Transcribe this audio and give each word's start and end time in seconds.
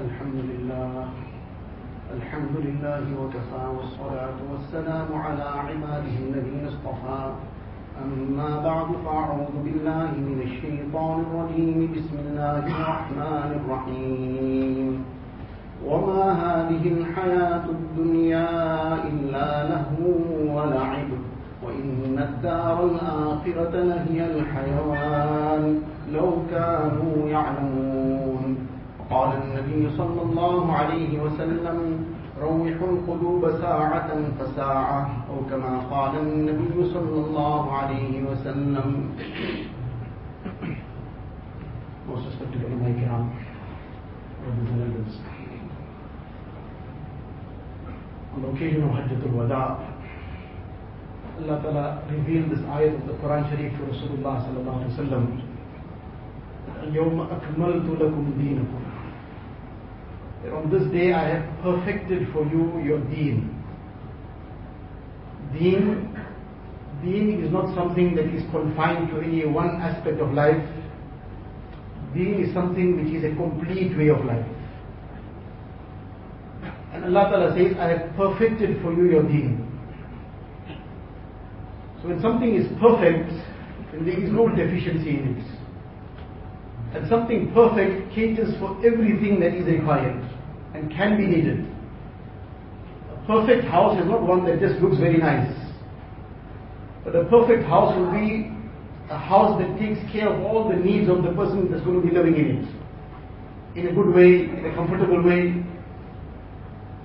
الحمد 0.00 0.34
لله. 0.34 1.04
الحمد 2.16 2.54
لله 2.56 3.02
وكفى 3.22 3.64
والصلاة 3.76 4.38
والسلام 4.52 5.08
على 5.14 5.42
عباده 5.42 6.16
الذين 6.28 6.66
اصطفى. 6.66 7.32
أما 8.04 8.60
بعد 8.64 8.86
فأعوذ 9.04 9.54
بالله 9.64 10.10
من 10.16 10.40
الشيطان 10.44 11.20
الرجيم. 11.20 11.92
بسم 11.96 12.16
الله 12.28 12.58
الرحمن 12.58 13.60
الرحيم. 13.60 15.04
وما 15.86 16.32
هذه 16.32 16.92
الحياة 16.92 17.64
الدنيا 17.64 18.48
إلا 19.04 19.68
لهو 19.68 20.06
ولعب. 20.56 21.10
وإن 21.64 22.18
الدار 22.18 22.84
الآخرة 22.84 23.74
لهي 23.82 24.26
الحيوان. 24.26 25.82
لو 26.12 26.32
كانوا 26.50 27.28
يعلمون. 27.28 28.19
قال 29.10 29.30
النبي 29.42 29.90
صلى 29.96 30.22
الله 30.22 30.72
عليه 30.72 31.20
وسلم 31.22 31.78
روحوا 32.40 32.88
القلوب 32.94 33.50
ساعة 33.60 34.10
فساعة 34.38 35.00
أو 35.30 35.36
كما 35.50 35.78
قال 35.90 36.12
النبي 36.18 36.84
صلى 36.94 37.18
الله 37.26 37.72
عليه 37.72 38.22
وسلم. 38.30 38.88
On 42.10 42.16
the 48.42 48.48
occasion 48.48 48.82
of 48.82 48.90
Hajjatul 48.90 49.32
Wada, 49.34 49.76
Allah 51.38 51.56
Ta'ala 51.62 52.02
revealed 52.10 52.50
this 52.50 52.58
ayat 52.66 52.94
of 52.94 53.06
the 53.06 53.12
Quran 53.18 53.42
Sharif 53.50 53.72
to 53.74 53.82
Rasulullah 53.90 54.34
sallallahu 54.46 54.78
alaihi 54.86 54.94
wasallam. 54.94 55.24
اليوم 56.80 57.20
أكملت 57.20 57.86
لكم 58.00 58.24
دينكم 58.38 58.80
that 60.42 60.52
on 60.52 60.70
this 60.70 60.90
day 60.92 61.12
I 61.12 61.28
have 61.28 61.62
perfected 61.62 62.28
for 62.32 62.44
you 62.46 62.80
your 62.84 63.00
deen. 63.10 63.56
Deen, 65.52 66.16
deen 67.02 67.44
is 67.44 67.52
not 67.52 67.74
something 67.74 68.14
that 68.14 68.26
is 68.26 68.42
confined 68.50 69.10
to 69.10 69.20
any 69.20 69.44
one 69.46 69.80
aspect 69.82 70.20
of 70.20 70.32
life. 70.32 70.62
Deen 72.14 72.44
is 72.44 72.54
something 72.54 72.96
which 72.96 73.14
is 73.14 73.24
a 73.24 73.34
complete 73.36 73.96
way 73.96 74.08
of 74.08 74.24
life. 74.24 74.46
And 76.92 77.04
Allah 77.04 77.30
Ta'ala 77.30 77.56
says, 77.56 77.76
I 77.78 77.88
have 77.88 78.16
perfected 78.16 78.82
for 78.82 78.92
you 78.92 79.10
your 79.10 79.22
deen. 79.22 79.66
So 82.02 82.08
when 82.08 82.20
something 82.20 82.54
is 82.54 82.66
perfect, 82.80 83.30
then 83.92 84.04
there 84.06 84.18
is 84.18 84.30
no 84.30 84.48
deficiency 84.48 85.10
in 85.10 85.36
it. 85.36 85.59
And 86.94 87.08
something 87.08 87.52
perfect 87.54 88.14
caters 88.14 88.54
for 88.58 88.74
everything 88.84 89.38
that 89.40 89.54
is 89.54 89.66
required 89.66 90.18
and 90.74 90.90
can 90.90 91.16
be 91.16 91.26
needed. 91.26 91.66
A 93.12 93.26
perfect 93.26 93.64
house 93.68 94.00
is 94.00 94.06
not 94.06 94.22
one 94.22 94.44
that 94.46 94.58
just 94.58 94.80
looks 94.82 94.98
very 94.98 95.18
nice. 95.18 95.54
But 97.04 97.14
a 97.14 97.24
perfect 97.24 97.64
house 97.64 97.96
will 97.96 98.10
be 98.10 98.50
a 99.08 99.18
house 99.18 99.60
that 99.60 99.78
takes 99.78 100.00
care 100.12 100.28
of 100.28 100.40
all 100.42 100.68
the 100.68 100.76
needs 100.76 101.08
of 101.08 101.22
the 101.22 101.32
person 101.32 101.70
that's 101.70 101.84
going 101.84 102.00
to 102.00 102.06
be 102.06 102.14
living 102.14 102.36
in 102.36 102.46
it. 102.58 103.78
In 103.78 103.86
a 103.86 103.94
good 103.94 104.14
way, 104.14 104.50
in 104.50 104.66
a 104.66 104.74
comfortable 104.74 105.22
way. 105.22 105.64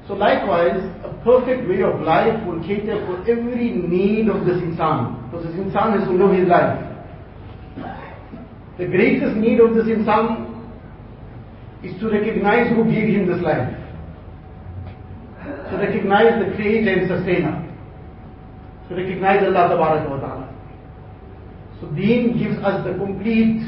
So 0.07 0.13
likewise, 0.13 0.77
a 1.03 1.13
perfect 1.23 1.67
way 1.69 1.81
of 1.81 2.01
life 2.01 2.45
will 2.45 2.61
cater 2.61 3.05
for 3.05 3.21
every 3.29 3.71
need 3.71 4.29
of 4.29 4.45
this 4.45 4.57
insan. 4.57 5.29
Because 5.29 5.45
this 5.45 5.55
insan 5.55 5.97
has 5.97 6.07
to 6.07 6.13
live 6.13 6.37
his 6.37 6.47
life. 6.47 6.94
The 8.77 8.87
greatest 8.87 9.37
need 9.37 9.59
of 9.61 9.73
this 9.73 9.85
insan 9.85 10.51
is 11.83 11.97
to 12.01 12.09
recognize 12.09 12.69
who 12.75 12.83
gave 12.83 13.07
him 13.15 13.27
this 13.27 13.41
life. 13.41 13.71
To 15.71 15.77
recognize 15.77 16.43
the 16.43 16.55
creator 16.55 16.91
and 16.91 17.07
sustainer. 17.07 17.61
To 18.89 18.95
recognize 18.95 19.43
Allah 19.43 19.77
wa 19.77 20.19
ta'ala. 20.19 20.55
So 21.79 21.87
deen 21.95 22.37
gives 22.37 22.57
us 22.63 22.85
the 22.85 22.97
complete 22.97 23.63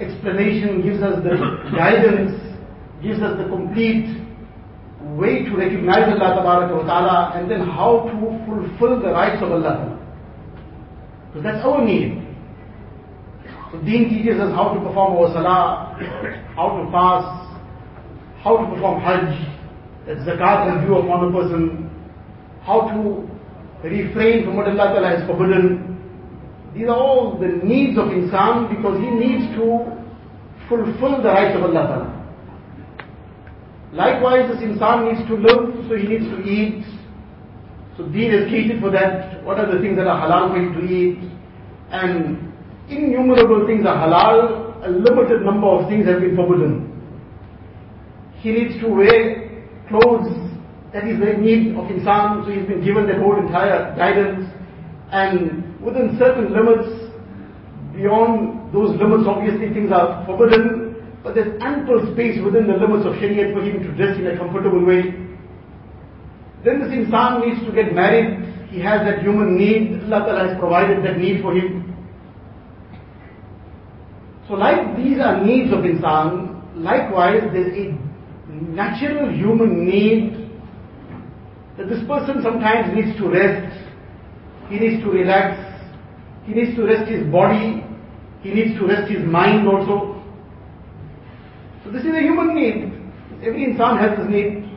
explanation, 0.00 0.82
gives 0.82 1.02
us 1.02 1.22
the 1.22 1.36
guidance, 1.76 2.32
gives 3.02 3.20
us 3.20 3.38
the 3.38 3.48
complete 3.48 4.22
way 5.16 5.44
to 5.44 5.56
recognize 5.56 6.04
Allah 6.20 6.68
wa 6.68 6.82
ta'ala 6.84 7.32
and 7.34 7.50
then 7.50 7.60
how 7.60 8.08
to 8.08 8.44
fulfill 8.44 9.00
the 9.00 9.08
rights 9.08 9.42
of 9.42 9.52
Allah. 9.52 9.98
Because 11.28 11.44
that's 11.44 11.64
our 11.64 11.84
need. 11.84 12.31
So 13.72 13.80
Deen 13.80 14.10
teaches 14.10 14.38
us 14.38 14.52
how 14.54 14.74
to 14.74 14.80
perform 14.80 15.16
our 15.16 15.32
salah, 15.32 15.96
how 16.54 16.76
to 16.76 16.92
fast, 16.92 17.56
how 18.44 18.58
to 18.58 18.74
perform 18.74 19.00
hajj, 19.00 19.32
that 20.06 20.18
zakat 20.28 20.76
is 20.76 20.86
due 20.86 20.96
upon 20.98 21.24
a 21.24 21.32
person, 21.32 21.88
how 22.62 22.92
to 22.92 23.24
refrain 23.88 24.44
from 24.44 24.56
what 24.56 24.68
Allah 24.68 24.92
Ta'ala 24.92 25.08
has 25.16 25.26
forbidden. 25.26 25.88
These 26.74 26.84
are 26.84 26.96
all 26.96 27.38
the 27.40 27.48
needs 27.64 27.96
of 27.96 28.12
insan 28.12 28.68
because 28.76 29.00
he 29.00 29.08
needs 29.08 29.56
to 29.56 29.88
fulfill 30.68 31.22
the 31.22 31.32
rights 31.32 31.56
of 31.56 31.64
Allah 31.64 31.88
Ta'ala. 31.88 32.08
Likewise, 33.92 34.52
this 34.52 34.60
insan 34.60 35.08
needs 35.08 35.26
to 35.28 35.34
live, 35.36 35.88
so 35.88 35.96
he 35.96 36.08
needs 36.08 36.28
to 36.28 36.42
eat. 36.44 36.84
So 37.96 38.04
deen 38.08 38.32
is 38.32 38.50
catered 38.50 38.82
for 38.82 38.90
that. 38.90 39.42
What 39.44 39.58
are 39.58 39.72
the 39.72 39.80
things 39.80 39.96
that 39.96 40.06
are 40.06 40.28
halal 40.28 40.52
for 40.52 40.60
him 40.60 40.74
to 40.74 40.92
eat? 40.92 41.18
And 41.90 42.51
innumerable 42.96 43.66
things 43.66 43.86
are 43.86 43.96
halal, 43.96 44.86
a 44.86 44.90
limited 44.90 45.42
number 45.42 45.66
of 45.66 45.88
things 45.88 46.06
have 46.06 46.20
been 46.20 46.36
forbidden. 46.36 46.90
He 48.40 48.50
needs 48.52 48.80
to 48.80 48.88
wear 48.88 49.64
clothes, 49.88 50.34
that 50.92 51.08
is 51.08 51.18
the 51.18 51.38
need 51.40 51.72
of 51.76 51.88
insan, 51.88 52.44
so 52.44 52.50
he's 52.50 52.66
been 52.66 52.84
given 52.84 53.06
that 53.06 53.18
whole 53.18 53.38
entire 53.38 53.94
guidance, 53.96 54.50
and 55.10 55.80
within 55.80 56.16
certain 56.18 56.52
limits, 56.52 56.88
beyond 57.94 58.72
those 58.72 58.96
limits 58.98 59.24
obviously 59.28 59.72
things 59.72 59.92
are 59.92 60.24
forbidden, 60.26 60.96
but 61.22 61.34
there's 61.34 61.54
ample 61.62 62.00
space 62.12 62.40
within 62.42 62.66
the 62.66 62.74
limits 62.74 63.06
of 63.06 63.14
Shariah 63.14 63.54
for 63.54 63.62
him 63.62 63.82
to 63.84 63.90
dress 63.94 64.18
in 64.18 64.26
a 64.26 64.36
comfortable 64.36 64.84
way. 64.84 65.14
Then 66.64 66.80
this 66.80 66.90
insan 66.90 67.46
needs 67.46 67.64
to 67.66 67.72
get 67.72 67.94
married, 67.94 68.42
he 68.70 68.80
has 68.80 69.06
that 69.06 69.22
human 69.22 69.56
need, 69.56 70.02
Allah 70.04 70.26
Ta'ala 70.26 70.48
has 70.48 70.58
provided 70.58 71.04
that 71.04 71.18
need 71.18 71.42
for 71.42 71.52
him. 71.54 71.81
So 74.48 74.54
like 74.54 74.96
these 74.96 75.18
are 75.20 75.44
needs 75.44 75.72
of 75.72 75.80
insan, 75.80 76.76
likewise 76.76 77.42
there's 77.52 77.76
a 77.76 77.98
natural 78.48 79.32
human 79.32 79.86
need 79.86 80.50
that 81.78 81.88
this 81.88 82.02
person 82.06 82.42
sometimes 82.42 82.94
needs 82.94 83.16
to 83.18 83.28
rest, 83.28 83.72
he 84.68 84.78
needs 84.78 85.02
to 85.04 85.10
relax, 85.10 85.56
he 86.44 86.54
needs 86.54 86.74
to 86.76 86.84
rest 86.84 87.08
his 87.10 87.26
body, 87.30 87.84
he 88.42 88.52
needs 88.52 88.78
to 88.78 88.86
rest 88.86 89.10
his 89.10 89.24
mind 89.24 89.68
also. 89.68 90.22
So 91.84 91.90
this 91.90 92.02
is 92.02 92.14
a 92.14 92.20
human 92.20 92.54
need. 92.54 92.92
Every 93.42 93.66
insan 93.66 93.98
has 93.98 94.18
this 94.18 94.28
need. 94.28 94.68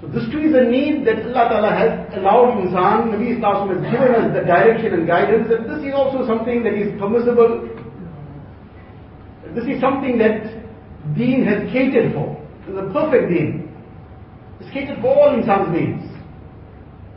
So 0.00 0.08
this 0.08 0.24
too 0.32 0.40
is 0.40 0.54
a 0.54 0.64
need 0.64 1.06
that 1.06 1.24
Allah 1.28 1.48
Ta'ala 1.48 1.70
has 1.72 2.18
allowed 2.18 2.60
insan, 2.60 3.12
Nabi 3.12 3.36
Islam 3.36 3.68
has 3.68 3.80
given 3.92 4.14
us 4.16 4.32
the 4.34 4.44
direction 4.44 4.92
and 4.94 5.06
guidance 5.06 5.48
that 5.48 5.68
this 5.68 5.84
is 5.84 5.94
also 5.94 6.26
something 6.26 6.62
that 6.64 6.74
is 6.74 6.92
permissible 6.98 7.68
this 9.54 9.64
is 9.64 9.80
something 9.80 10.18
that 10.18 10.42
deen 11.16 11.44
has 11.44 11.70
catered 11.72 12.12
for. 12.12 12.40
The 12.66 12.90
perfect 12.92 13.30
deen. 13.30 13.70
It's 14.60 14.72
catered 14.72 15.00
for 15.00 15.14
all 15.14 15.34
insan's 15.34 15.68
needs. 15.70 16.02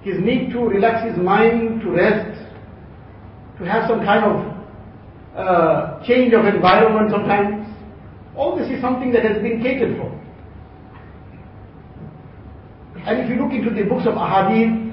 His 0.04 0.20
need 0.24 0.52
to 0.52 0.60
relax 0.60 1.08
his 1.08 1.18
mind, 1.18 1.82
to 1.82 1.92
rest, 1.92 2.38
to 3.60 3.66
have 3.66 3.90
some 3.90 4.00
kind 4.06 4.24
of 4.24 4.58
uh, 5.36 6.04
change 6.06 6.34
of 6.34 6.46
environment 6.46 7.12
sometimes. 7.12 7.66
All 8.36 8.56
this 8.58 8.70
is 8.70 8.82
something 8.82 9.12
that 9.14 9.24
has 9.24 9.42
been 9.42 9.62
catered 9.62 9.98
for. 9.98 10.14
And 13.08 13.22
if 13.22 13.30
you 13.30 13.42
look 13.42 13.54
into 13.54 13.74
the 13.74 13.88
books 13.88 14.06
of 14.06 14.14
ahadith, 14.14 14.88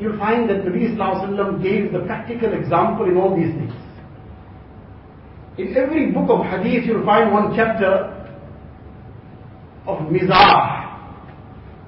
you'll 0.00 0.18
find 0.18 0.48
that 0.48 0.64
Nabi 0.64 0.92
Islam 0.92 1.62
gave 1.62 1.92
the 1.92 2.00
practical 2.00 2.52
example 2.52 3.08
in 3.08 3.16
all 3.16 3.36
these 3.36 3.54
things. 3.54 3.74
In 5.58 5.76
every 5.76 6.10
book 6.10 6.30
of 6.30 6.46
hadith, 6.46 6.86
you'll 6.86 7.04
find 7.04 7.30
one 7.30 7.54
chapter 7.54 8.08
of 9.86 9.98
mizah, 10.08 11.10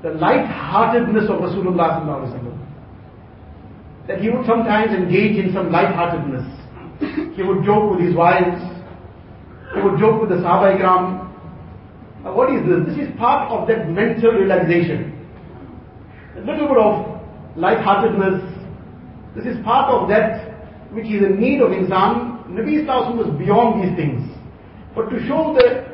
the 0.02 0.10
light-heartedness 0.10 1.30
of 1.30 1.40
Rasulullah 1.40 2.58
That 4.06 4.20
he 4.20 4.28
would 4.28 4.44
sometimes 4.44 4.92
engage 4.92 5.42
in 5.42 5.52
some 5.54 5.72
light-heartedness. 5.72 6.44
He 7.36 7.42
would 7.42 7.64
joke 7.64 7.92
with 7.92 8.00
his 8.00 8.14
wives. 8.14 8.60
He 9.74 9.80
would 9.80 9.98
joke 9.98 10.20
with 10.20 10.30
the 10.30 10.36
Sahaba 10.44 10.76
Ikram. 10.76 11.32
Now 12.22 12.34
what 12.34 12.52
is 12.52 12.60
this? 12.68 12.94
This 12.96 13.08
is 13.08 13.18
part 13.18 13.50
of 13.50 13.66
that 13.68 13.88
mental 13.88 14.32
relaxation. 14.32 15.10
A 16.36 16.40
little 16.40 16.68
bit 16.68 16.76
of 16.76 17.56
light-heartedness. 17.56 18.42
This 19.34 19.46
is 19.46 19.64
part 19.64 19.90
of 19.90 20.08
that 20.10 20.92
which 20.92 21.06
is 21.06 21.22
a 21.22 21.30
need 21.30 21.62
of 21.62 21.70
insan 21.70 22.33
Nabi 22.48 22.82
Islam 22.82 23.16
was 23.16 23.28
beyond 23.38 23.82
these 23.82 23.96
things. 23.96 24.20
But 24.94 25.08
to 25.10 25.18
show 25.26 25.54
the 25.56 25.84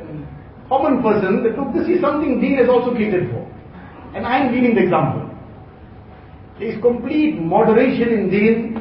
common 0.69 1.02
person 1.02 1.43
that 1.43 1.58
look, 1.58 1.75
this 1.75 1.88
is 1.88 2.00
something 2.00 2.41
deen 2.41 2.58
has 2.58 2.69
also 2.69 2.94
catered 2.94 3.31
for. 3.31 3.47
And 4.14 4.26
I 4.26 4.38
am 4.38 4.55
giving 4.55 4.75
the 4.75 4.82
example. 4.82 5.31
There 6.58 6.69
is 6.69 6.81
complete 6.82 7.41
moderation 7.41 8.08
in 8.12 8.31
deen 8.31 8.81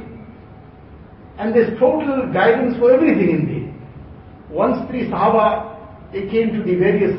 and 1.38 1.56
there's 1.56 1.71
total 1.80 2.30
guidance 2.33 2.75
for 2.77 2.92
everything 2.92 3.30
in 3.30 3.45
deen. 3.48 3.81
Once 4.50 4.77
three 4.89 5.07
Sahaba, 5.07 6.12
they 6.12 6.27
came 6.27 6.51
to 6.54 6.63
the 6.63 6.75
various 6.75 7.16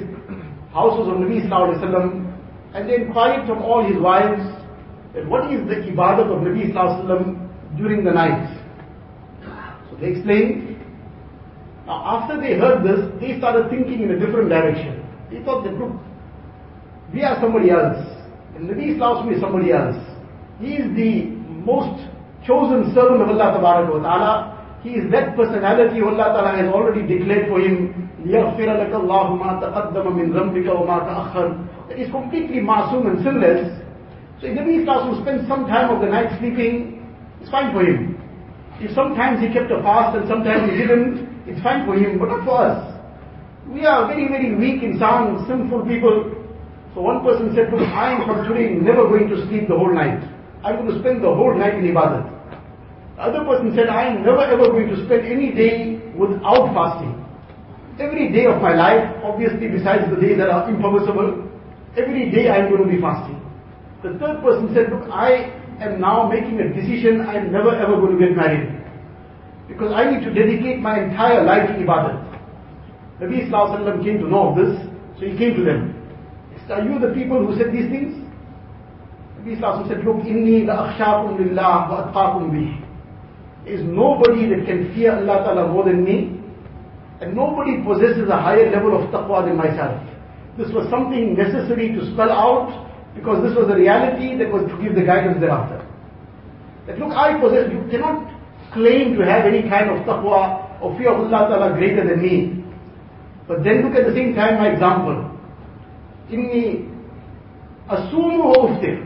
houses 0.74 1.08
of 1.08 1.16
Nabi 1.18 1.48
Sallallahu 1.48 2.26
and 2.74 2.88
they 2.88 2.96
inquired 2.96 3.46
from 3.46 3.62
all 3.62 3.86
his 3.86 4.00
wives 4.00 4.42
that 5.14 5.26
what 5.26 5.50
is 5.52 5.66
the 5.66 5.76
ibadat 5.90 6.28
of 6.28 6.42
Nabi 6.42 6.72
Sallallahu 6.72 7.78
during 7.78 8.04
the 8.04 8.10
night. 8.10 8.59
So 9.99 9.99
they 9.99 10.07
explained. 10.07 10.77
Now 11.85 12.21
after 12.21 12.39
they 12.41 12.57
heard 12.57 12.83
this, 12.83 12.99
they 13.21 13.37
started 13.37 13.69
thinking 13.69 14.03
in 14.03 14.11
a 14.11 14.19
different 14.19 14.49
direction. 14.49 15.05
They 15.31 15.43
thought 15.43 15.63
that 15.65 15.73
look, 15.77 15.93
we 17.13 17.21
are 17.23 17.39
somebody 17.41 17.69
else. 17.69 17.97
And 18.55 18.69
Nabi 18.69 18.97
Sallallahu 18.97 19.35
is 19.35 19.41
somebody 19.41 19.71
else. 19.71 19.97
He 20.59 20.75
is 20.79 20.87
the 20.95 21.35
most 21.67 22.07
chosen 22.47 22.93
servant 22.95 23.21
of 23.21 23.29
Allah 23.29 23.59
Ta'ala. 23.59 24.79
He 24.81 24.91
is 25.01 25.11
that 25.11 25.35
personality 25.35 25.99
who 25.99 26.09
Allah 26.09 26.31
Ta'ala 26.33 26.55
has 26.57 26.67
already 26.73 27.03
declared 27.05 27.49
for 27.49 27.59
him. 27.59 28.05
لِيَغْفِرَ 28.25 28.65
لَكَ 28.65 28.93
اللَّهُ 28.93 29.27
مَا 29.37 29.61
تَقَدَّمَ 29.61 30.05
مِنْ 30.17 30.33
ذَنْبِكَ 30.33 30.65
وَمَا 30.65 30.97
تَأَخَّرَ 31.05 31.89
That 31.89 31.99
is 31.99 32.09
completely 32.09 32.57
masoom 32.57 33.05
and 33.07 33.23
sinless. 33.23 33.69
So 34.41 34.47
if 34.47 34.57
Nabi 34.57 34.85
Sallallahu 34.85 35.21
spend 35.21 35.47
some 35.47 35.67
time 35.67 35.93
of 35.93 36.01
the 36.01 36.07
night 36.07 36.39
sleeping, 36.39 37.05
it's 37.41 37.49
fine 37.51 37.73
for 37.73 37.85
him. 37.85 38.17
If 38.80 38.96
sometimes 38.96 39.44
he 39.44 39.52
kept 39.52 39.70
a 39.70 39.82
fast 39.84 40.16
and 40.16 40.26
sometimes 40.26 40.72
he 40.72 40.78
didn't, 40.80 41.28
it's 41.44 41.60
fine 41.60 41.84
for 41.84 41.92
him, 41.94 42.18
but 42.18 42.32
not 42.32 42.44
for 42.48 42.64
us. 42.64 42.80
We 43.68 43.84
are 43.84 44.08
very, 44.08 44.26
very 44.26 44.56
weak, 44.56 44.82
in 44.82 44.96
insan, 44.96 45.46
sinful 45.46 45.84
people. 45.84 46.32
So 46.94 47.02
one 47.04 47.20
person 47.22 47.52
said, 47.54 47.68
look, 47.68 47.84
I 47.92 48.16
am 48.16 48.24
from 48.24 48.48
today 48.48 48.72
never 48.74 49.04
going 49.04 49.28
to 49.28 49.36
sleep 49.46 49.68
the 49.68 49.76
whole 49.76 49.92
night. 49.92 50.24
I'm 50.64 50.80
going 50.80 50.96
to 50.96 50.98
spend 50.98 51.22
the 51.22 51.28
whole 51.28 51.52
night 51.52 51.74
in 51.76 51.92
ibadat. 51.92 52.24
The 53.16 53.22
other 53.22 53.44
person 53.44 53.76
said, 53.76 53.88
I 53.92 54.08
am 54.08 54.24
never 54.24 54.40
ever 54.40 54.72
going 54.72 54.88
to 54.88 54.96
spend 55.04 55.28
any 55.28 55.52
day 55.52 56.00
without 56.16 56.72
fasting. 56.72 57.20
Every 58.00 58.32
day 58.32 58.46
of 58.46 58.62
my 58.62 58.74
life, 58.74 59.04
obviously 59.22 59.68
besides 59.68 60.08
the 60.08 60.16
days 60.16 60.38
that 60.38 60.48
are 60.48 60.68
impermissible, 60.72 61.44
every 62.00 62.32
day 62.32 62.48
I 62.48 62.64
am 62.64 62.70
going 62.72 62.88
to 62.88 62.88
be 62.88 63.00
fasting. 63.00 63.36
The 64.02 64.16
third 64.16 64.40
person 64.40 64.72
said, 64.72 64.88
look, 64.88 65.04
I 65.12 65.59
am 65.84 66.00
now 66.00 66.28
making 66.28 66.60
a 66.60 66.68
decision, 66.72 67.22
I 67.22 67.36
am 67.36 67.52
never 67.52 67.74
ever 67.74 67.96
going 67.96 68.18
to 68.18 68.26
get 68.26 68.36
married. 68.36 68.80
Because 69.68 69.92
I 69.92 70.10
need 70.10 70.24
to 70.24 70.32
dedicate 70.34 70.80
my 70.80 71.02
entire 71.02 71.44
life 71.44 71.68
to 71.68 71.74
ibadat. 71.74 72.26
Nabi 73.20 73.48
Sallallahu 73.50 74.02
came 74.02 74.18
to 74.18 74.28
know 74.28 74.50
of 74.50 74.56
this, 74.56 74.78
so 75.18 75.26
he 75.26 75.36
came 75.36 75.54
to 75.56 75.64
them. 75.64 75.94
He 76.52 76.60
said, 76.60 76.70
are 76.80 76.84
you 76.84 76.98
the 76.98 77.14
people 77.14 77.46
who 77.46 77.56
said 77.56 77.72
these 77.72 77.88
things? 77.90 78.16
Nabi 79.38 79.60
Sallallahu 79.60 79.88
said, 79.88 80.04
look, 80.04 80.16
inni 80.26 80.66
la 80.66 80.90
akhshakum 80.90 81.38
lillah 81.38 81.88
wa 81.88 82.12
atqakum 82.12 82.50
bih. 82.50 82.86
There 83.64 83.74
is 83.74 83.82
nobody 83.84 84.48
that 84.48 84.66
can 84.66 84.92
fear 84.94 85.14
Allah 85.14 85.44
Ta'ala 85.44 85.72
more 85.72 85.84
than 85.84 86.02
me, 86.02 86.40
and 87.20 87.36
nobody 87.36 87.82
possesses 87.84 88.28
a 88.28 88.40
higher 88.40 88.70
level 88.72 88.96
of 88.96 89.10
taqwa 89.10 89.44
than 89.46 89.56
myself. 89.56 90.02
This 90.56 90.72
was 90.72 90.88
something 90.90 91.34
necessary 91.36 91.92
to 91.92 92.12
spell 92.12 92.32
out, 92.32 92.89
because 93.15 93.43
this 93.43 93.55
was 93.55 93.69
a 93.71 93.75
reality 93.75 94.37
that 94.37 94.51
was 94.51 94.67
to 94.69 94.75
give 94.83 94.95
the 94.95 95.03
guidance 95.03 95.39
thereafter. 95.39 95.79
That 96.87 96.99
look, 96.99 97.11
I 97.11 97.39
possess, 97.39 97.71
you 97.71 97.87
cannot 97.89 98.29
claim 98.73 99.15
to 99.17 99.25
have 99.25 99.45
any 99.45 99.63
kind 99.63 99.89
of 99.89 100.05
taqwa 100.05 100.81
or 100.81 100.97
fear 100.97 101.09
of 101.09 101.25
Allah 101.25 101.47
Ta'ala 101.49 101.77
greater 101.77 102.07
than 102.07 102.21
me. 102.21 102.63
But 103.47 103.63
then 103.63 103.85
look 103.85 103.95
at 103.95 104.05
the 104.05 104.13
same 104.13 104.35
time 104.35 104.59
my 104.59 104.69
example. 104.69 105.31
Inni 106.29 106.89
asumu 107.87 108.51
wa 108.51 108.67
uftir. 108.67 109.01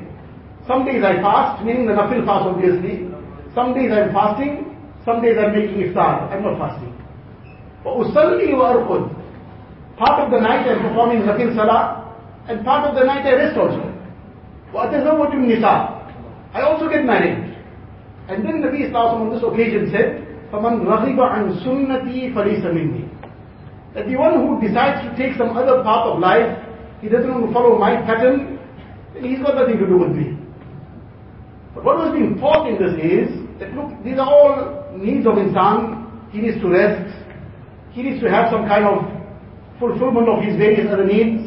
Some 0.68 0.86
days 0.86 1.04
I 1.04 1.22
fast, 1.22 1.64
meaning 1.64 1.86
the 1.86 1.94
nafil 1.94 2.26
fast 2.26 2.48
obviously. 2.48 3.08
Some 3.54 3.74
days 3.74 3.92
I'm 3.92 4.12
fasting, 4.14 4.76
some 5.06 5.22
days 5.22 5.38
I'm 5.38 5.54
making 5.54 5.82
iftar. 5.82 6.32
I'm 6.32 6.44
not 6.44 6.58
fasting. 6.58 6.96
وَأُصَلِّي 7.86 8.52
وَأَرْقُدْ 8.54 9.16
Part 9.98 10.20
of 10.24 10.32
the 10.32 10.40
night 10.40 10.68
I'm 10.68 10.82
performing 10.82 11.22
nafil 11.24 11.56
salah, 11.56 12.16
and 12.48 12.64
part 12.66 12.88
of 12.88 12.96
the 12.96 13.04
night 13.04 13.26
I 13.26 13.34
rest 13.34 13.58
also. 13.58 13.93
وَأَتَزَوَّجُ 14.74 15.32
النِّسَاء 15.34 16.00
I 16.54 16.62
also 16.62 16.90
get 16.90 17.06
married. 17.06 17.58
And 18.28 18.46
then 18.46 18.62
Nabi 18.62 18.90
Sallallahu 18.90 19.22
on 19.22 19.30
this 19.34 19.44
occasion 19.44 19.90
said, 19.92 20.26
فَمَنْ 20.52 20.82
رَغِبَ 20.86 21.18
عَنْ 21.18 21.62
سُنَّتِي 21.66 22.34
فَلَيْسَ 22.34 22.66
مِنِّي 22.66 23.06
That 23.94 24.08
the 24.08 24.16
one 24.18 24.34
who 24.34 24.62
decides 24.62 25.06
to 25.06 25.16
take 25.18 25.38
some 25.38 25.56
other 25.58 25.84
path 25.84 26.06
of 26.08 26.20
life, 26.20 26.58
he 27.02 27.10
doesn't 27.10 27.30
want 27.30 27.48
to 27.48 27.54
follow 27.54 27.78
my 27.78 28.02
pattern, 28.02 28.60
then 29.14 29.24
he's 29.24 29.40
got 29.40 29.56
nothing 29.56 29.78
to 29.78 29.86
do 29.86 29.98
with 29.98 30.12
me. 30.12 30.38
But 31.76 31.86
what 31.86 31.98
was 31.98 32.14
being 32.14 32.38
taught 32.40 32.68
in 32.68 32.82
this 32.82 32.98
is 32.98 33.30
that 33.60 33.74
look, 33.74 33.94
these 34.04 34.18
are 34.18 34.26
all 34.26 34.90
needs 34.98 35.26
of 35.26 35.34
insan. 35.34 36.10
He 36.32 36.42
needs 36.42 36.60
to 36.62 36.70
rest. 36.70 37.14
He 37.92 38.02
needs 38.04 38.22
to 38.22 38.30
have 38.30 38.52
some 38.52 38.68
kind 38.68 38.86
of 38.86 39.06
fulfillment 39.80 40.28
of 40.30 40.44
his 40.44 40.58
various 40.58 40.92
other 40.92 41.06
needs. 41.06 41.46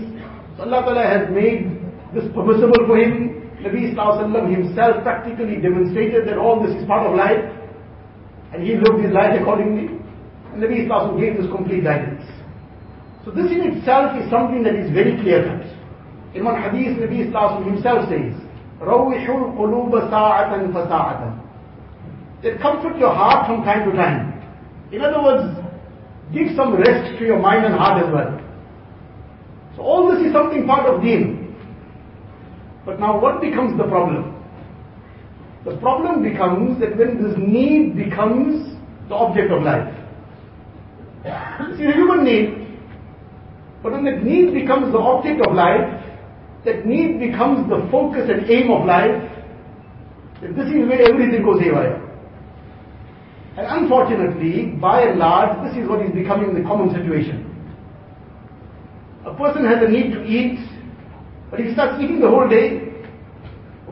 So 0.56 0.62
Allah 0.64 0.82
Ta'ala 0.82 1.02
has 1.02 1.30
made 1.30 1.75
this 2.14 2.24
permissible 2.34 2.84
for 2.86 2.96
him. 2.96 3.38
Nabi 3.62 3.94
Sallallahu 3.94 4.50
himself 4.50 5.02
practically 5.02 5.56
demonstrated 5.62 6.26
that 6.26 6.36
all 6.36 6.58
this 6.60 6.74
is 6.76 6.86
part 6.86 7.06
of 7.06 7.14
life. 7.16 7.40
And 8.52 8.62
he 8.62 8.74
lived 8.74 9.04
his 9.04 9.12
life 9.14 9.38
accordingly. 9.40 9.96
And 10.52 10.62
Nabi 10.62 10.86
Sallallahu 10.86 11.20
gave 11.20 11.40
this 11.40 11.50
complete 11.50 11.84
guidance. 11.84 12.22
So 13.24 13.30
this 13.30 13.50
in 13.50 13.78
itself 13.78 14.18
is 14.18 14.28
something 14.30 14.62
that 14.64 14.74
is 14.74 14.90
very 14.90 15.14
clear 15.22 15.46
cut. 15.46 15.62
In 16.34 16.44
one 16.44 16.60
hadith, 16.60 16.98
Nabi 16.98 17.30
Sallallahu 17.30 17.70
himself 17.70 18.08
says, 18.10 18.34
روحوا 18.82 19.38
القلوب 19.38 20.10
ساعة 20.10 20.72
فساعة 20.74 21.38
That 22.42 22.60
comfort 22.60 22.98
your 22.98 23.14
heart 23.14 23.46
from 23.46 23.62
time 23.64 23.88
to 23.88 23.96
time. 23.96 24.42
In 24.90 25.00
other 25.00 25.22
words, 25.22 25.56
give 26.34 26.48
some 26.56 26.74
rest 26.74 27.16
to 27.18 27.24
your 27.24 27.38
mind 27.38 27.64
and 27.64 27.74
heart 27.74 28.02
as 28.02 28.12
well. 28.12 28.40
So 29.76 29.82
all 29.82 30.10
this 30.10 30.26
is 30.26 30.32
something 30.32 30.66
part 30.66 30.86
of 30.92 31.00
deen. 31.00 31.35
But 32.87 33.01
now 33.01 33.19
what 33.19 33.41
becomes 33.41 33.77
the 33.77 33.83
problem? 33.83 34.33
The 35.65 35.75
problem 35.77 36.23
becomes 36.23 36.79
that 36.79 36.97
when 36.97 37.21
this 37.21 37.35
need 37.37 37.97
becomes 37.97 38.79
the 39.09 39.15
object 39.15 39.51
of 39.51 39.61
life. 39.61 39.93
It's 41.25 41.81
a 41.81 41.91
human 41.91 42.23
need. 42.23 42.79
But 43.83 43.91
when 43.91 44.05
that 44.05 44.23
need 44.23 44.53
becomes 44.53 44.93
the 44.93 44.99
object 44.99 45.45
of 45.45 45.53
life, 45.53 45.83
that 46.63 46.85
need 46.85 47.19
becomes 47.19 47.69
the 47.69 47.85
focus 47.91 48.29
and 48.31 48.49
aim 48.49 48.71
of 48.71 48.85
life, 48.85 49.19
this 50.41 50.67
is 50.71 50.87
where 50.87 51.01
everything 51.11 51.43
goes 51.43 51.59
haywire. 51.59 52.01
And 53.57 53.67
unfortunately, 53.83 54.77
by 54.79 55.01
and 55.01 55.19
large, 55.19 55.67
this 55.67 55.83
is 55.83 55.89
what 55.89 56.05
is 56.05 56.13
becoming 56.13 56.55
the 56.55 56.61
common 56.61 56.95
situation. 56.95 57.43
A 59.25 59.33
person 59.33 59.65
has 59.65 59.83
a 59.83 59.89
need 59.91 60.13
to 60.13 60.23
eat, 60.23 60.59
but 61.49 61.59
if 61.59 61.67
he 61.67 61.73
starts 61.73 62.01
eating 62.01 62.19
the 62.19 62.29
whole 62.29 62.47
day. 62.47 62.83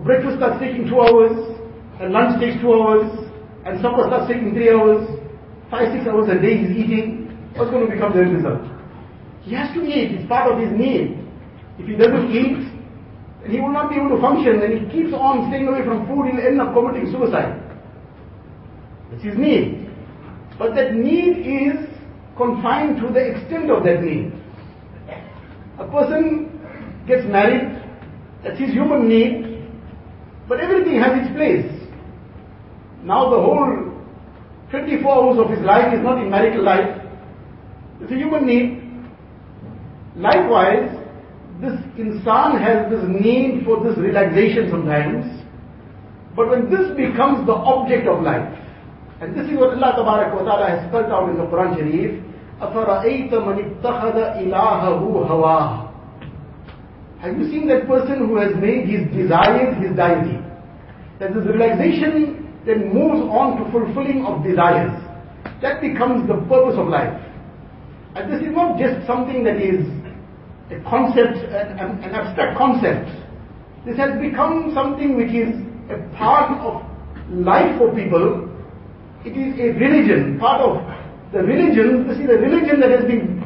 Breakfast 0.04 0.38
starts 0.38 0.60
taking 0.60 0.86
two 0.86 1.00
hours, 1.02 1.34
and 2.00 2.12
lunch 2.12 2.40
takes 2.40 2.62
two 2.62 2.74
hours, 2.74 3.10
and 3.66 3.82
supper 3.82 4.04
starts 4.06 4.28
taking 4.28 4.54
three 4.54 4.70
hours. 4.70 5.08
Five, 5.72 5.90
six 5.96 6.06
hours 6.06 6.30
a 6.30 6.38
day 6.38 6.62
he's 6.62 6.78
eating. 6.78 7.32
What's 7.56 7.72
going 7.72 7.88
to 7.88 7.92
become 7.92 8.14
the 8.14 8.22
end 8.22 8.36
result? 8.36 8.62
He 9.42 9.56
has 9.56 9.74
to 9.74 9.82
eat, 9.82 10.14
it's 10.14 10.28
part 10.28 10.52
of 10.52 10.60
his 10.60 10.70
need. 10.78 11.18
If 11.80 11.88
he 11.88 11.96
doesn't 11.96 12.30
eat, 12.30 12.70
then 13.42 13.52
he 13.52 13.60
will 13.62 13.72
not 13.72 13.90
be 13.90 13.96
able 13.96 14.10
to 14.14 14.22
function, 14.22 14.62
and 14.62 14.74
he 14.76 14.86
keeps 14.92 15.14
on 15.14 15.50
staying 15.50 15.68
away 15.68 15.82
from 15.82 16.06
food, 16.06 16.30
he'll 16.30 16.46
end 16.46 16.62
up 16.62 16.76
committing 16.76 17.10
suicide. 17.12 17.56
It's 19.14 19.24
his 19.24 19.38
need. 19.38 19.90
But 20.60 20.76
that 20.76 20.94
need 20.94 21.42
is 21.42 21.88
confined 22.38 23.02
to 23.02 23.10
the 23.10 23.32
extent 23.34 23.72
of 23.72 23.84
that 23.86 24.04
need. 24.04 24.34
A 25.80 25.88
person 25.88 26.55
gets 27.07 27.27
married, 27.27 27.77
that's 28.43 28.59
his 28.59 28.71
human 28.71 29.09
need, 29.09 29.69
but 30.49 30.61
everything 30.61 31.01
has 31.01 31.13
its 31.21 31.35
place. 31.37 31.71
Now 33.03 33.31
the 33.31 33.37
whole 33.37 33.91
24 34.71 35.13
hours 35.13 35.39
of 35.39 35.51
his 35.51 35.61
life 35.65 35.93
is 35.93 36.01
not 36.03 36.23
in 36.23 36.31
marital 36.31 36.65
life. 36.65 37.01
It's 38.01 38.13
a 38.13 38.15
human 38.15 38.47
need. 38.47 38.81
Likewise, 40.17 40.97
this 41.61 41.73
insan 41.99 42.61
has 42.61 42.91
this 42.91 43.05
need 43.07 43.65
for 43.65 43.85
this 43.85 43.97
relaxation 43.99 44.71
sometimes, 44.71 45.25
but 46.35 46.49
when 46.49 46.71
this 46.71 46.89
becomes 46.97 47.47
the 47.47 47.53
object 47.53 48.09
of 48.09 48.23
life, 48.23 48.57
and 49.21 49.37
this 49.37 49.45
is 49.51 49.59
what 49.59 49.77
Allah 49.77 50.01
wa 50.01 50.43
ta'ala 50.43 50.67
has 50.71 50.89
spelled 50.89 51.13
out 51.13 51.29
in 51.29 51.37
the 51.37 51.45
Quran 51.45 51.77
Sharif, 51.77 52.25
أَفَرَأَيْتَ 52.61 53.33
مَنِ 53.33 53.57
اتَّخَذَ 53.61 54.17
إِلَهَهُ 54.41 55.01
هَوَاهُ 55.29 55.84
have 57.26 57.40
you 57.40 57.50
seen 57.50 57.68
that 57.70 57.88
person 57.88 58.30
who 58.30 58.38
has 58.38 58.54
made 58.62 58.86
his 58.86 59.10
desires 59.10 59.74
his 59.82 59.98
deity? 59.98 60.38
That 61.18 61.34
this 61.34 61.42
relaxation 61.50 62.54
then 62.68 62.94
moves 62.94 63.26
on 63.34 63.58
to 63.58 63.66
fulfilling 63.74 64.24
of 64.30 64.46
desires. 64.46 64.94
That 65.60 65.82
becomes 65.82 66.30
the 66.30 66.38
purpose 66.46 66.78
of 66.78 66.86
life. 66.86 67.18
And 68.14 68.32
this 68.32 68.46
is 68.46 68.54
not 68.54 68.78
just 68.78 69.08
something 69.08 69.44
that 69.44 69.58
is 69.58 69.90
a 70.70 70.78
concept, 70.86 71.42
an, 71.50 71.98
an 72.06 72.14
abstract 72.14 72.60
concept. 72.60 73.10
This 73.90 73.98
has 73.98 74.22
become 74.22 74.70
something 74.76 75.18
which 75.18 75.34
is 75.34 75.50
a 75.90 75.98
part 76.14 76.54
of 76.62 76.86
life 77.34 77.74
for 77.82 77.90
people. 77.90 78.54
It 79.26 79.34
is 79.34 79.58
a 79.58 79.74
religion, 79.82 80.38
part 80.38 80.62
of 80.62 80.78
the 81.34 81.42
religion. 81.42 82.06
This 82.08 82.22
is 82.22 82.30
a 82.30 82.38
religion 82.38 82.80
that 82.82 82.94
has 82.94 83.10
been 83.10 83.42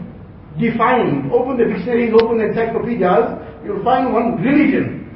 defined. 0.59 1.31
Open 1.31 1.55
the 1.55 1.63
dictionaries, 1.63 2.11
open 2.11 2.39
the 2.39 2.51
encyclopedias, 2.51 3.39
you'll 3.63 3.83
find 3.83 4.13
one 4.13 4.41
religion, 4.41 5.09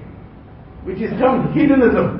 which 0.83 0.97
is 0.97 1.11
termed 1.19 1.53
hedonism. 1.55 2.19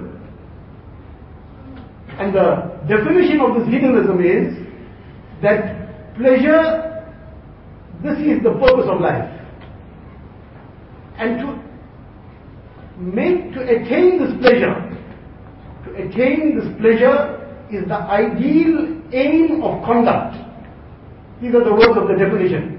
And 2.20 2.34
the 2.34 2.80
definition 2.88 3.40
of 3.42 3.58
this 3.58 3.68
hedonism 3.68 4.22
is 4.24 4.54
that 5.42 6.16
pleasure, 6.16 7.06
this 8.04 8.18
is 8.20 8.44
the 8.44 8.52
purpose 8.54 8.88
of 8.88 9.02
life. 9.02 9.30
And 11.18 11.40
to 11.40 11.64
make, 13.00 13.54
to 13.54 13.62
attain 13.62 14.20
this 14.20 14.34
pleasure, 14.40 14.76
to 15.86 15.92
attain 15.96 16.60
this 16.60 16.70
pleasure 16.80 17.40
is 17.72 17.88
the 17.88 17.98
ideal 17.98 19.02
aim 19.12 19.64
of 19.64 19.84
conduct. 19.84 20.38
These 21.42 21.56
are 21.56 21.64
the 21.64 21.74
words 21.74 21.98
of 21.98 22.08
the 22.08 22.16
definition. 22.16 22.73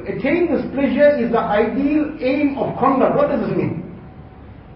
To 0.00 0.12
attain 0.16 0.48
this 0.50 0.62
pleasure 0.72 1.18
is 1.18 1.30
the 1.30 1.38
ideal 1.38 2.16
aim 2.20 2.56
of 2.56 2.78
conduct. 2.78 3.16
What 3.16 3.28
does 3.28 3.46
this 3.46 3.56
mean? 3.56 3.84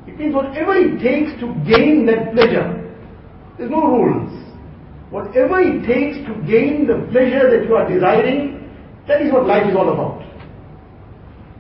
It 0.07 0.19
means 0.19 0.35
whatever 0.35 0.75
it 0.75 1.01
takes 1.01 1.33
to 1.41 1.55
gain 1.65 2.05
that 2.07 2.35
pleasure. 2.35 2.93
There's 3.57 3.71
no 3.71 3.87
rules. 3.87 4.31
Whatever 5.11 5.61
it 5.61 5.87
takes 5.87 6.19
to 6.27 6.35
gain 6.45 6.87
the 6.87 7.09
pleasure 7.11 7.49
that 7.49 7.65
you 7.67 7.75
are 7.75 7.89
desiring, 7.89 8.69
that 9.09 9.23
is 9.23 9.33
what 9.33 9.47
life 9.47 9.69
is 9.69 9.77
all 9.77 9.93
about. 9.93 10.21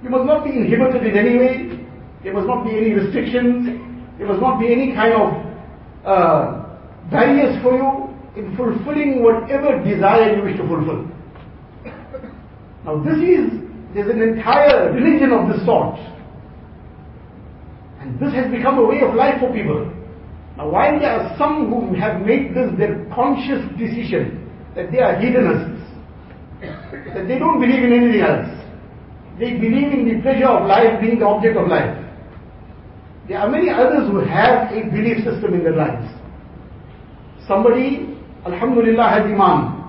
You 0.02 0.11
must 0.11 0.25
not 0.25 0.44
be 0.44 0.50
inhibited 0.50 1.06
in 1.06 1.16
any 1.16 1.38
way. 1.38 1.87
There 2.23 2.35
must 2.35 2.47
not 2.47 2.64
be 2.64 2.76
any 2.76 2.92
restrictions. 2.92 3.80
There 4.18 4.26
must 4.26 4.40
not 4.40 4.61
be 4.61 4.73
any 4.73 4.92
kind 4.92 5.14
of 5.14 5.28
uh, 6.04 6.64
barriers 7.11 7.62
for 7.62 7.73
you 7.73 8.12
in 8.37 8.54
fulfilling 8.56 9.23
whatever 9.23 9.83
desire 9.83 10.37
you 10.37 10.42
wish 10.42 10.56
to 10.59 10.66
fulfill. 10.68 11.13
Now 12.85 13.03
this 13.03 13.17
is, 13.17 13.50
there's 13.95 14.11
an 14.11 14.21
entire 14.21 14.93
religion 14.93 15.33
of 15.33 15.49
this 15.49 15.64
sort. 15.64 15.97
And 18.00 18.21
this 18.21 18.33
has 18.35 18.50
become 18.50 18.79
a 18.79 18.85
way 18.85 19.00
of 19.00 19.14
life 19.14 19.41
for 19.41 19.53
people. 19.53 19.91
Now 20.57 20.69
while 20.69 20.99
there 21.00 21.11
are 21.11 21.37
some 21.38 21.71
who 21.71 21.95
have 21.95 22.21
made 22.21 22.55
this 22.55 22.71
their 22.76 23.07
conscious 23.14 23.64
decision 23.79 24.45
that 24.76 24.93
they 24.93 25.00
are 25.00 25.19
hedonists, 25.19 25.81
that 26.61 27.26
they 27.26 27.38
don't 27.38 27.61
believe 27.61 27.83
in 27.83 27.93
anything 27.93 28.21
else. 28.21 28.49
They 29.38 29.55
believe 29.55 29.93
in 29.93 30.05
the 30.09 30.23
pleasure 30.23 30.47
of 30.47 30.69
life 30.69 31.00
being 31.00 31.19
the 31.19 31.26
object 31.26 31.57
of 31.57 31.69
life. 31.69 31.97
There 33.29 33.38
are 33.38 33.49
many 33.49 33.71
others 33.71 34.11
who 34.11 34.19
have 34.21 34.71
a 34.71 34.85
belief 34.91 35.25
system 35.25 35.55
in 35.55 35.64
their 35.64 35.75
lives. 35.75 36.07
Somebody, 37.49 38.19
Alhamdulillah, 38.47 39.09
has 39.09 39.23
Iman. 39.25 39.81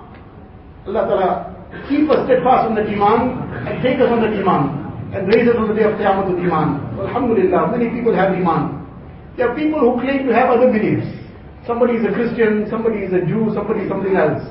Allah 0.88 1.08
Ta'ala 1.08 1.55
keep 1.90 2.10
us 2.10 2.26
steadfast 2.26 2.70
on 2.70 2.76
the 2.76 2.84
Iman 2.86 3.40
and 3.68 3.82
take 3.84 4.00
us 4.00 4.10
on 4.10 4.22
the 4.22 4.32
Iman 4.32 4.86
and 5.16 5.28
raise 5.32 5.48
us 5.48 5.56
on 5.58 5.68
the 5.70 5.76
day 5.76 5.84
of 5.88 5.96
Qiyamah 5.96 6.28
with 6.28 6.40
Iman. 6.44 7.00
Alhamdulillah, 7.00 7.72
many 7.72 7.90
people 7.90 8.14
have 8.16 8.32
Iman. 8.36 8.84
There 9.38 9.50
are 9.50 9.56
people 9.56 9.80
who 9.80 10.00
claim 10.02 10.28
to 10.28 10.34
have 10.34 10.50
other 10.50 10.72
beliefs. 10.72 11.08
Somebody 11.68 11.96
is 12.00 12.06
a 12.06 12.14
Christian, 12.14 12.68
somebody 12.70 13.00
is 13.08 13.12
a 13.14 13.26
Jew, 13.26 13.52
somebody 13.54 13.82
is 13.84 13.90
something 13.90 14.16
else. 14.16 14.44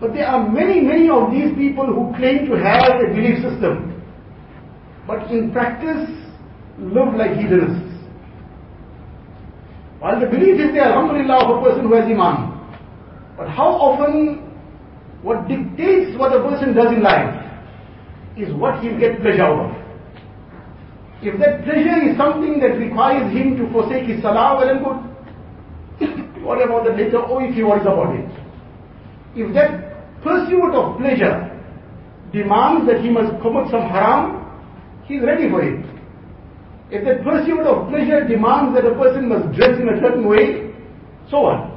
But 0.00 0.14
there 0.14 0.26
are 0.26 0.48
many, 0.48 0.80
many 0.80 1.08
of 1.10 1.30
these 1.30 1.52
people 1.54 1.86
who 1.86 2.12
claim 2.16 2.48
to 2.48 2.56
have 2.56 3.00
a 3.00 3.12
belief 3.12 3.44
system. 3.44 4.02
But 5.06 5.30
in 5.30 5.52
practice, 5.52 6.08
live 6.78 7.14
like 7.14 7.36
hedonists. 7.36 7.90
While 10.00 10.18
the 10.18 10.26
belief 10.26 10.56
is 10.58 10.72
there, 10.72 10.88
alhamdulillah, 10.92 11.44
of 11.44 11.60
a 11.60 11.62
person 11.62 11.84
who 11.84 11.94
has 11.94 12.04
iman. 12.08 12.56
But 13.36 13.48
how 13.48 13.68
often 13.76 14.49
what 15.22 15.48
dictates 15.48 16.16
what 16.18 16.32
a 16.34 16.40
person 16.40 16.74
does 16.74 16.92
in 16.94 17.02
life 17.02 17.50
is 18.36 18.52
what 18.54 18.82
he'll 18.82 18.98
get 18.98 19.20
pleasure 19.20 19.42
out 19.42 19.70
of. 19.70 19.80
If 21.22 21.38
that 21.40 21.64
pleasure 21.64 22.00
is 22.08 22.16
something 22.16 22.60
that 22.60 22.80
requires 22.80 23.30
him 23.32 23.56
to 23.58 23.70
forsake 23.72 24.08
his 24.08 24.22
salah, 24.22 24.56
well 24.56 24.70
and 24.72 24.80
good. 24.80 26.42
what 26.42 26.62
about 26.62 26.84
the 26.84 26.92
later? 26.92 27.20
Oh, 27.20 27.44
if 27.44 27.54
he 27.54 27.62
worries 27.62 27.82
about 27.82 28.16
it. 28.16 28.24
If 29.36 29.52
that 29.52 30.22
pursuit 30.22 30.72
of 30.72 30.96
pleasure 30.96 31.52
demands 32.32 32.88
that 32.88 33.04
he 33.04 33.10
must 33.10 33.36
commit 33.42 33.68
some 33.70 33.84
haram, 33.84 34.40
he's 35.04 35.20
ready 35.20 35.50
for 35.50 35.60
it. 35.60 35.84
If 36.90 37.04
the 37.04 37.22
pursuit 37.22 37.60
of 37.68 37.88
pleasure 37.88 38.26
demands 38.26 38.74
that 38.74 38.88
a 38.88 38.94
person 38.96 39.28
must 39.28 39.54
dress 39.54 39.78
in 39.78 39.88
a 39.92 40.00
certain 40.00 40.26
way, 40.26 40.72
so 41.30 41.46
on. 41.46 41.70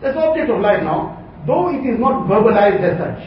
That's 0.00 0.16
the 0.16 0.22
object 0.22 0.50
of 0.50 0.60
life 0.60 0.82
now, 0.82 1.15
though 1.46 1.70
it 1.70 1.86
is 1.86 1.98
not 1.98 2.26
verbalized 2.28 2.82
as 2.82 2.98
such. 2.98 3.22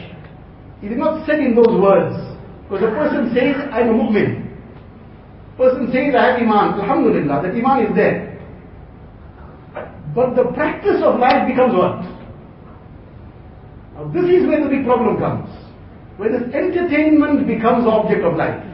It 0.82 0.92
is 0.92 0.98
not 0.98 1.26
said 1.26 1.40
in 1.40 1.54
those 1.54 1.74
words. 1.80 2.16
Because 2.64 2.84
a 2.84 2.92
person 2.94 3.32
says, 3.34 3.56
I'm 3.72 3.88
a 3.88 3.92
mu'min. 3.92 4.46
Person 5.56 5.90
says, 5.92 6.14
I 6.14 6.32
have 6.32 6.40
iman. 6.40 6.80
Alhamdulillah, 6.80 7.42
that 7.42 7.52
iman 7.52 7.86
is 7.86 7.94
there. 7.94 8.30
But 10.14 10.34
the 10.34 10.50
practice 10.54 11.02
of 11.04 11.20
life 11.20 11.46
becomes 11.46 11.74
what? 11.74 12.02
Now 13.94 14.10
this 14.12 14.24
is 14.24 14.46
where 14.46 14.62
the 14.62 14.70
big 14.70 14.84
problem 14.84 15.18
comes. 15.18 15.50
Where 16.16 16.30
this 16.30 16.52
entertainment 16.54 17.46
becomes 17.46 17.84
the 17.84 17.90
object 17.90 18.24
of 18.24 18.36
life. 18.36 18.64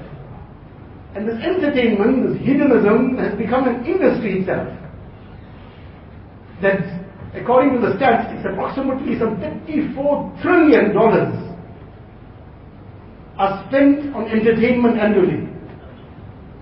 And 1.14 1.28
this 1.28 1.36
entertainment, 1.42 2.28
this 2.28 2.38
hedonism 2.44 3.16
has 3.18 3.36
become 3.38 3.68
an 3.68 3.84
industry 3.84 4.40
itself. 4.40 4.68
That 6.62 6.80
according 7.34 7.72
to 7.74 7.80
the 7.80 7.94
stats, 7.96 8.35
approximately 8.52 9.18
some 9.18 9.36
$54 9.36 10.42
trillion 10.42 10.96
are 13.38 13.64
spent 13.68 14.14
on 14.14 14.24
entertainment 14.28 14.98
annually. 14.98 15.48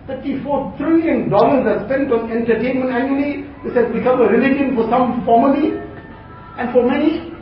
$34 0.08 0.76
trillion 0.76 1.32
are 1.32 1.86
spent 1.86 2.12
on 2.12 2.30
entertainment 2.30 2.90
annually. 2.90 3.48
This 3.64 3.74
has 3.74 3.92
become 3.92 4.20
a 4.20 4.28
religion 4.28 4.76
for 4.76 4.88
some 4.90 5.24
formally, 5.24 5.80
and 6.58 6.72
for 6.72 6.86
many, 6.86 7.32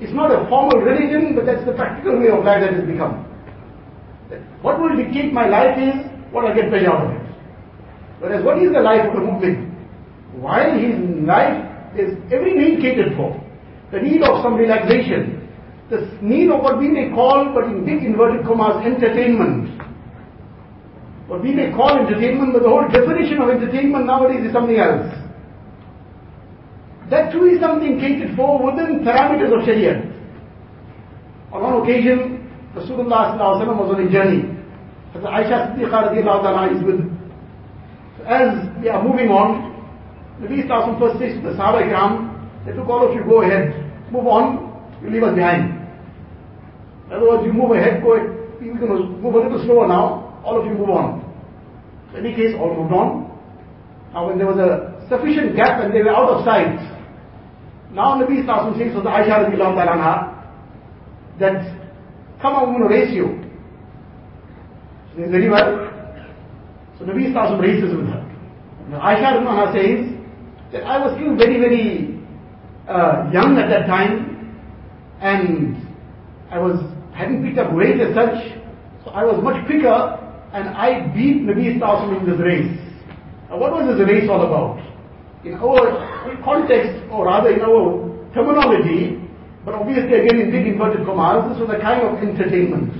it's 0.00 0.12
not 0.12 0.30
a 0.30 0.48
formal 0.48 0.80
religion, 0.80 1.34
but 1.34 1.44
that's 1.44 1.64
the 1.66 1.72
practical 1.72 2.18
way 2.18 2.28
of 2.30 2.44
life 2.44 2.62
that 2.62 2.72
has 2.72 2.86
become. 2.86 3.26
What 4.62 4.80
will 4.80 4.96
dictate 4.96 5.32
my 5.32 5.48
life 5.48 5.76
is 5.78 5.94
what 6.32 6.44
I 6.46 6.54
get 6.54 6.70
pleasure 6.70 6.90
out 6.90 7.06
of 7.06 7.10
it. 7.12 7.28
Whereas 8.20 8.44
what 8.44 8.62
is 8.62 8.72
the 8.72 8.80
life 8.80 9.06
of 9.08 9.14
a 9.14 9.26
mu'min? 9.26 9.68
While 10.40 10.78
his 10.78 10.96
life 11.26 11.67
is 11.96 12.16
every 12.32 12.52
need 12.54 12.80
catered 12.80 13.16
for, 13.16 13.38
the 13.92 14.00
need 14.00 14.22
of 14.22 14.42
some 14.42 14.54
relaxation, 14.54 15.48
the 15.90 16.04
need 16.20 16.50
of 16.50 16.60
what 16.60 16.78
we 16.78 16.88
may 16.88 17.08
call, 17.10 17.52
but 17.54 17.64
in 17.64 17.84
big 17.84 18.04
inverted 18.04 18.44
commas, 18.44 18.84
entertainment. 18.84 19.80
What 21.28 21.42
we 21.42 21.54
may 21.54 21.70
call 21.70 21.96
entertainment, 21.96 22.52
but 22.52 22.62
the 22.62 22.68
whole 22.68 22.88
definition 22.88 23.40
of 23.40 23.50
entertainment 23.50 24.06
nowadays 24.06 24.44
is 24.44 24.52
something 24.52 24.76
else. 24.76 25.12
That 27.10 27.32
too 27.32 27.44
is 27.44 27.60
something 27.60 27.98
catered 28.00 28.36
for 28.36 28.60
within 28.64 29.00
parameters 29.00 29.52
of 29.52 29.64
Sharia. 29.64 30.04
On 31.52 31.62
one 31.62 31.82
occasion, 31.82 32.44
Rasulullah 32.74 33.38
was 33.38 33.96
on 33.96 34.06
a 34.06 34.10
journey. 34.12 34.58
Aisha 35.14 35.74
Siddiqa 35.74 36.76
is 36.76 36.84
with. 36.84 37.00
As 38.26 38.52
we 38.82 38.88
are 38.88 39.02
moving 39.02 39.30
on, 39.30 39.77
Nabi 40.40 40.62
Sallallahu 40.66 40.98
first 40.98 41.18
says 41.18 41.34
to 41.34 41.42
the 41.42 41.54
Sahaba 41.54 41.82
Ikram, 41.82 42.64
they 42.64 42.72
took 42.72 42.88
all 42.88 43.08
of 43.08 43.14
you 43.14 43.24
go 43.24 43.42
ahead, 43.42 43.74
move 44.12 44.26
on, 44.26 44.70
you 45.02 45.10
leave 45.10 45.22
us 45.22 45.34
behind. 45.34 45.74
In 47.06 47.12
other 47.14 47.28
words, 47.28 47.42
you 47.44 47.52
move 47.52 47.72
ahead, 47.72 48.02
go 48.02 48.14
ahead, 48.14 48.38
going 48.60 48.78
to 48.78 49.08
move 49.18 49.34
a 49.34 49.38
little 49.38 49.64
slower 49.64 49.88
now, 49.88 50.40
all 50.44 50.60
of 50.60 50.66
you 50.66 50.74
move 50.74 50.90
on. 50.90 51.24
In 52.14 52.24
any 52.24 52.34
case, 52.34 52.54
all 52.58 52.74
moved 52.74 52.92
on. 52.92 53.26
Now 54.12 54.28
when 54.28 54.38
there 54.38 54.46
was 54.46 54.58
a 54.58 55.06
sufficient 55.08 55.56
gap 55.56 55.82
and 55.82 55.92
they 55.92 56.02
were 56.02 56.14
out 56.14 56.30
of 56.30 56.44
sight, 56.44 56.78
now 57.92 58.20
Nabi 58.20 58.44
Sallallahu 58.44 58.78
says 58.78 58.94
to 58.94 59.00
the 59.00 59.08
Aisha 59.08 59.50
anha, 59.50 60.38
that 61.40 61.64
come 62.40 62.54
on, 62.54 62.68
I'm 62.68 62.78
going 62.78 62.88
to 62.88 62.94
race 62.94 63.14
you. 63.14 63.42
She 65.10 65.22
says, 65.22 65.30
very 65.30 65.48
well. 65.48 65.88
So 66.98 67.04
Nabi 67.04 67.32
Sallallahu 67.32 67.60
races 67.60 67.96
with 67.96 68.06
her. 68.06 68.22
Now 68.90 69.00
Aisha 69.00 69.72
says 69.72 70.17
that 70.72 70.84
I 70.84 70.98
was 70.98 71.16
still 71.16 71.36
very, 71.36 71.58
very 71.60 72.20
uh, 72.88 73.30
young 73.32 73.56
at 73.58 73.68
that 73.68 73.86
time 73.86 74.38
and 75.20 75.76
I 76.50 76.58
was 76.58 76.80
hadn't 77.14 77.44
picked 77.44 77.58
up 77.58 77.72
weight 77.74 78.00
as 78.00 78.14
such, 78.14 78.54
so 79.04 79.10
I 79.10 79.24
was 79.24 79.42
much 79.42 79.58
quicker 79.66 79.90
and 80.52 80.68
I 80.70 81.08
beat 81.12 81.42
Nabi 81.42 81.76
Sallallahu 81.76 82.20
in 82.20 82.30
this 82.30 82.40
race. 82.40 82.78
Now 83.50 83.58
what 83.58 83.72
was 83.72 83.98
this 83.98 84.06
race 84.06 84.28
all 84.30 84.46
about? 84.46 84.78
In 85.44 85.54
our 85.54 86.38
context, 86.44 87.02
or 87.10 87.26
rather 87.26 87.50
in 87.50 87.60
our 87.60 88.06
terminology, 88.34 89.20
but 89.64 89.74
obviously 89.74 90.14
again 90.14 90.40
in 90.40 90.50
big 90.50 90.66
inverted 90.66 91.04
commas, 91.04 91.50
this 91.50 91.60
was 91.60 91.74
a 91.74 91.80
kind 91.80 92.06
of 92.06 92.22
entertainment. 92.22 92.94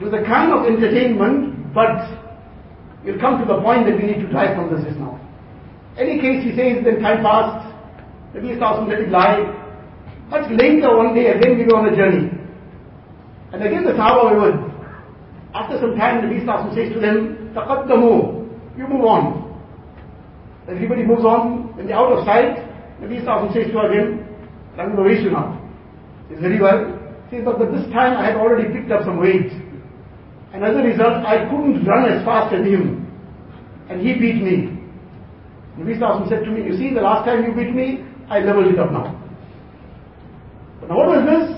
It 0.00 0.04
was 0.04 0.14
a 0.14 0.24
kind 0.24 0.52
of 0.52 0.64
entertainment, 0.64 1.74
but 1.74 2.08
we'll 3.04 3.20
come 3.20 3.38
to 3.38 3.44
the 3.44 3.60
point 3.60 3.84
that 3.86 3.96
we 4.00 4.08
need 4.08 4.24
to 4.24 4.28
drive 4.30 4.56
from 4.56 4.72
this 4.72 4.96
now. 4.96 5.20
Any 5.98 6.20
case, 6.20 6.44
he 6.44 6.50
says, 6.56 6.84
then 6.84 7.00
time 7.00 7.22
passed. 7.22 7.70
Let 8.34 8.44
me 8.44 8.56
start 8.56 8.88
let 8.88 9.00
it 9.00 9.10
lie. 9.10 9.42
But 10.30 10.50
later 10.52 10.96
one 10.96 11.14
day, 11.14 11.26
again 11.34 11.58
we 11.58 11.64
go 11.64 11.76
on 11.76 11.92
a 11.92 11.96
journey. 11.96 12.30
And 13.52 13.62
again 13.62 13.84
the 13.84 13.92
Sahaba 13.92 14.30
we 14.30 14.38
were. 14.38 14.70
After 15.52 15.80
some 15.80 15.96
time, 15.96 16.22
the 16.22 16.32
beast 16.32 16.48
also 16.48 16.72
says 16.74 16.92
to 16.94 17.00
them, 17.00 17.50
Taqaddamu, 17.54 18.78
you 18.78 18.86
move 18.86 19.04
on. 19.04 19.50
Everybody 20.68 21.02
moves 21.02 21.24
on. 21.24 21.74
and 21.78 21.88
they're 21.88 21.96
out 21.96 22.12
of 22.12 22.24
sight, 22.24 22.62
The 23.02 23.08
beast 23.08 23.26
also 23.26 23.52
says 23.52 23.66
to 23.66 23.78
her 23.82 23.90
again, 23.90 24.26
I'm 24.78 24.94
going 24.94 24.96
to 24.96 25.02
race 25.02 25.24
you 25.24 25.32
now. 25.32 25.58
Says, 26.30 26.38
very 26.40 26.60
well. 26.60 26.96
Says, 27.30 27.42
but 27.44 27.58
this 27.58 27.90
time 27.92 28.16
I 28.16 28.26
had 28.26 28.36
already 28.36 28.72
picked 28.72 28.92
up 28.92 29.02
some 29.02 29.18
weight. 29.18 29.50
And 30.54 30.64
as 30.64 30.76
a 30.76 30.82
result, 30.82 31.26
I 31.26 31.50
couldn't 31.50 31.84
run 31.84 32.06
as 32.10 32.24
fast 32.24 32.54
as 32.54 32.64
him. 32.64 33.10
And 33.90 34.00
he 34.00 34.14
beat 34.14 34.38
me. 34.42 34.79
Nabi 35.78 35.98
Sallallahu 35.98 36.28
said 36.28 36.44
to 36.44 36.50
me, 36.50 36.64
you 36.64 36.76
see, 36.76 36.92
the 36.92 37.00
last 37.00 37.24
time 37.24 37.44
you 37.44 37.54
beat 37.54 37.74
me, 37.74 38.04
I 38.28 38.40
leveled 38.40 38.72
it 38.72 38.78
up 38.78 38.92
now. 38.92 39.16
But 40.80 40.88
now 40.90 40.96
what 40.96 41.08
was 41.08 41.24
this? 41.26 41.56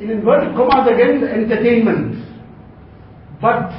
In 0.00 0.10
inverted 0.10 0.54
commas 0.56 0.86
again, 0.90 1.24
entertainment. 1.24 2.24
But 3.40 3.70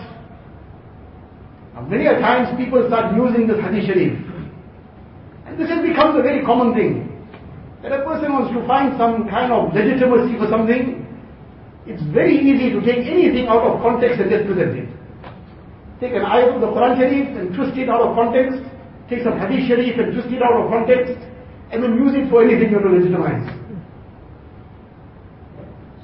many 1.90 2.08
a 2.08 2.20
times 2.20 2.50
people 2.58 2.84
start 2.88 3.16
using 3.16 3.48
this 3.48 3.60
hadith 3.62 3.86
sharif. 3.86 4.14
And 5.46 5.60
this 5.60 5.70
has 5.70 5.86
become 5.86 6.18
a 6.18 6.24
very 6.24 6.44
common 6.44 6.74
thing. 6.74 7.12
That 7.84 7.92
a 7.92 8.04
person 8.04 8.34
wants 8.34 8.54
to 8.54 8.66
find 8.66 8.98
some 8.98 9.30
kind 9.30 9.54
of 9.54 9.74
legitimacy 9.74 10.38
for 10.38 10.50
something, 10.50 11.06
it's 11.86 12.02
very 12.14 12.34
easy 12.34 12.74
to 12.74 12.82
take 12.82 13.06
anything 13.06 13.46
out 13.48 13.62
of 13.62 13.82
context 13.82 14.20
and 14.20 14.30
just 14.32 14.50
present 14.50 14.74
it. 14.74 14.90
Take 16.02 16.14
an 16.18 16.26
ayat 16.26 16.56
of 16.56 16.62
the 16.62 16.68
Quran 16.74 16.98
Sharif 16.98 17.38
and 17.38 17.54
twist 17.54 17.78
it 17.78 17.90
out 17.90 18.02
of 18.02 18.16
context, 18.18 18.66
take 19.10 19.24
some 19.24 19.38
hadith 19.38 19.68
sharif 19.68 20.00
and 20.00 20.14
twist 20.14 20.30
it 20.34 20.42
out 20.42 20.56
of 20.58 20.70
context, 20.70 21.18
and 21.72 21.84
then 21.84 21.96
use 21.96 22.14
it 22.16 22.30
for 22.30 22.44
anything 22.44 22.70
you 22.70 22.78
want 22.78 22.90
to 22.90 22.98
legitimize. 22.98 23.46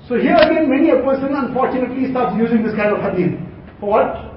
So 0.07 0.19
here 0.19 0.35
again, 0.35 0.69
many 0.69 0.89
a 0.89 0.99
person 1.01 1.31
unfortunately 1.31 2.11
starts 2.11 2.35
using 2.35 2.63
this 2.63 2.75
kind 2.75 2.91
of 2.91 2.99
hadith. 2.99 3.39
For 3.79 3.89
what? 3.89 4.31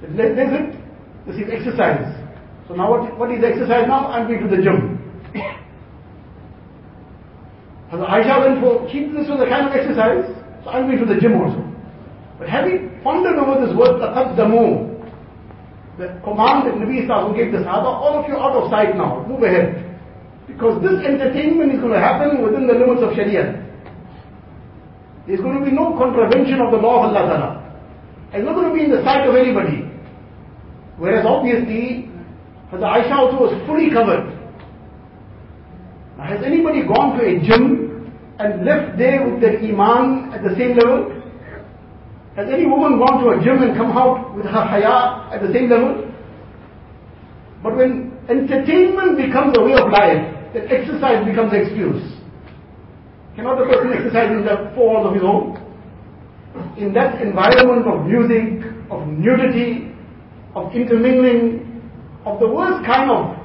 There's 0.00 0.16
it. 0.16 0.80
This 1.26 1.36
is 1.36 1.52
exercise. 1.52 2.16
So 2.66 2.74
now 2.74 2.90
what, 2.90 3.18
what 3.18 3.30
is 3.30 3.44
exercise 3.44 3.84
now? 3.86 4.08
I'm 4.08 4.26
going 4.26 4.40
to 4.40 4.48
the 4.48 4.62
gym. 4.62 4.96
Hazrat 7.92 8.08
Aisha 8.08 8.40
went 8.40 8.60
for, 8.62 8.88
she, 8.88 9.04
this 9.12 9.28
was 9.28 9.42
a 9.44 9.48
kind 9.50 9.68
of 9.68 9.74
exercise, 9.74 10.24
so 10.64 10.70
I'm 10.70 10.86
going 10.86 10.98
to 10.98 11.04
the 11.04 11.20
gym 11.20 11.34
also. 11.36 11.60
But 12.38 12.48
having 12.48 13.00
pondered 13.04 13.36
over 13.36 13.60
this 13.66 13.76
word, 13.76 14.00
taqaddamu, 14.00 14.89
the 16.00 16.16
command 16.24 16.64
that 16.64 16.80
Nabi 16.80 17.04
Sallallahu 17.04 17.36
gave 17.36 17.52
the 17.52 17.58
Sahaba, 17.58 17.92
all 17.92 18.16
of 18.16 18.24
you 18.24 18.32
out 18.34 18.56
of 18.56 18.72
sight 18.72 18.96
now, 18.96 19.20
move 19.28 19.42
ahead. 19.44 19.84
Because 20.48 20.80
this 20.80 20.96
entertainment 21.04 21.76
is 21.76 21.80
going 21.80 21.92
to 21.92 22.00
happen 22.00 22.40
within 22.40 22.66
the 22.66 22.72
limits 22.72 23.04
of 23.04 23.12
Sharia. 23.12 23.60
There's 25.28 25.44
going 25.44 25.60
to 25.60 25.64
be 25.64 25.70
no 25.70 25.92
contravention 26.00 26.64
of 26.64 26.72
the 26.72 26.80
law 26.80 27.04
of 27.04 27.12
Allah 27.12 27.28
Ta'ala. 27.28 27.50
It's 28.32 28.44
not 28.44 28.56
going 28.56 28.72
to 28.72 28.74
be 28.74 28.84
in 28.88 28.90
the 28.90 29.04
sight 29.04 29.28
of 29.28 29.36
anybody. 29.36 29.84
Whereas 30.96 31.26
obviously, 31.28 32.08
Hazrat 32.72 33.04
Aisha 33.04 33.16
also 33.20 33.36
was 33.36 33.66
fully 33.68 33.92
covered. 33.92 34.24
Now, 36.16 36.24
has 36.24 36.40
anybody 36.42 36.80
gone 36.88 37.18
to 37.18 37.28
a 37.28 37.36
gym 37.44 38.08
and 38.40 38.64
left 38.64 38.96
there 38.96 39.28
with 39.28 39.42
their 39.44 39.60
iman 39.60 40.32
at 40.32 40.42
the 40.42 40.56
same 40.56 40.80
level? 40.80 41.19
Has 42.36 42.46
any 42.48 42.66
woman 42.66 42.98
gone 42.98 43.22
to 43.24 43.30
a 43.34 43.42
gym 43.42 43.62
and 43.62 43.76
come 43.76 43.90
out 43.90 44.34
with 44.36 44.46
her 44.46 44.64
haya 44.64 45.34
at 45.34 45.42
the 45.42 45.52
same 45.52 45.68
level? 45.68 46.06
But 47.62 47.76
when 47.76 48.16
entertainment 48.28 49.18
becomes 49.18 49.56
a 49.58 49.62
way 49.62 49.74
of 49.74 49.90
life, 49.90 50.22
then 50.54 50.70
exercise 50.70 51.26
becomes 51.26 51.52
an 51.52 51.66
excuse. 51.66 52.02
Cannot 53.34 53.58
the 53.58 53.66
person 53.66 53.92
exercise 53.92 54.30
in 54.30 54.44
the 54.44 54.70
four 54.74 55.06
of 55.06 55.14
his 55.14 55.22
home? 55.22 55.58
In 56.78 56.92
that 56.94 57.20
environment 57.20 57.86
of 57.86 58.06
music, 58.06 58.62
of 58.90 59.06
nudity, 59.06 59.92
of 60.54 60.72
intermingling, 60.74 61.82
of 62.24 62.38
the 62.38 62.48
worst 62.48 62.84
kind 62.86 63.10
of 63.10 63.36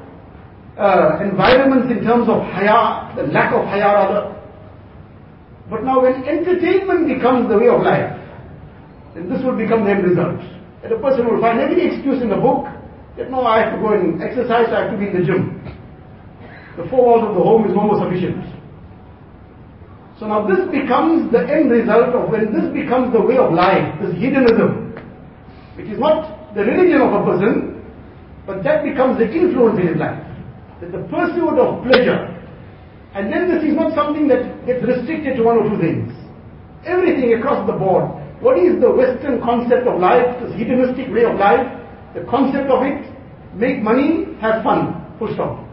uh, 0.77 1.19
environments 1.23 1.91
in 1.91 2.03
terms 2.03 2.29
of 2.29 2.41
haya, 2.53 3.15
the 3.15 3.23
lack 3.31 3.53
of 3.53 3.65
haya 3.65 3.93
rather. 3.93 4.35
But 5.69 5.83
now 5.83 6.01
when 6.01 6.23
entertainment 6.23 7.07
becomes 7.07 7.49
the 7.49 7.57
way 7.57 7.69
of 7.69 7.81
life, 7.81 8.24
then 9.15 9.31
this 9.31 9.41
will 9.41 9.55
become 9.55 9.85
the 9.87 9.91
end 9.91 10.03
result. 10.03 10.37
And 10.83 10.91
a 10.91 10.99
person 10.99 11.25
will 11.25 11.39
find 11.39 11.59
every 11.59 11.87
excuse 11.87 12.21
in 12.21 12.29
the 12.29 12.37
book 12.37 12.67
that 13.17 13.31
no, 13.31 13.47
I 13.47 13.63
have 13.63 13.73
to 13.75 13.79
go 13.79 13.95
and 13.95 14.21
exercise, 14.21 14.67
I 14.69 14.85
have 14.85 14.91
to 14.91 14.99
be 14.99 15.07
in 15.07 15.15
the 15.15 15.25
gym. 15.25 15.63
The 16.75 16.83
four 16.91 17.07
walls 17.07 17.23
of 17.23 17.33
the 17.33 17.41
home 17.41 17.63
is 17.63 17.73
no 17.73 17.87
more 17.87 17.95
sufficient. 18.03 18.43
So 20.19 20.27
now 20.27 20.43
this 20.43 20.67
becomes 20.67 21.31
the 21.31 21.47
end 21.47 21.71
result 21.71 22.11
of 22.11 22.29
when 22.29 22.51
this 22.51 22.67
becomes 22.75 23.15
the 23.15 23.23
way 23.23 23.39
of 23.39 23.55
life, 23.55 23.87
this 24.03 24.15
hedonism, 24.19 24.95
which 25.79 25.87
is 25.87 25.99
not 25.99 26.53
the 26.55 26.63
religion 26.63 26.99
of 26.99 27.15
a 27.15 27.21
person, 27.23 27.83
but 28.45 28.63
that 28.63 28.83
becomes 28.83 29.17
the 29.17 29.31
influence 29.31 29.79
in 29.79 29.95
his 29.95 29.97
life. 29.97 30.19
That 30.79 30.91
the 30.91 31.03
pursuit 31.07 31.55
of 31.55 31.83
pleasure. 31.87 32.31
And 33.15 33.31
then 33.31 33.47
this 33.47 33.63
is 33.63 33.75
not 33.75 33.95
something 33.95 34.27
that 34.27 34.43
gets 34.67 34.83
restricted 34.83 35.39
to 35.39 35.43
one 35.43 35.63
or 35.63 35.69
two 35.71 35.79
things. 35.79 36.11
Everything 36.83 37.33
across 37.39 37.65
the 37.67 37.73
board. 37.73 38.11
What 38.45 38.59
is 38.59 38.79
the 38.79 38.91
Western 38.93 39.41
concept 39.41 39.87
of 39.87 39.99
life, 39.99 40.21
this 40.39 40.53
hedonistic 40.53 41.09
way 41.09 41.25
of 41.25 41.33
life? 41.39 41.65
The 42.13 42.21
concept 42.29 42.69
of 42.69 42.85
it, 42.85 43.01
make 43.57 43.81
money, 43.81 44.37
have 44.39 44.61
fun. 44.61 45.01
Full 45.17 45.33
stop. 45.33 45.65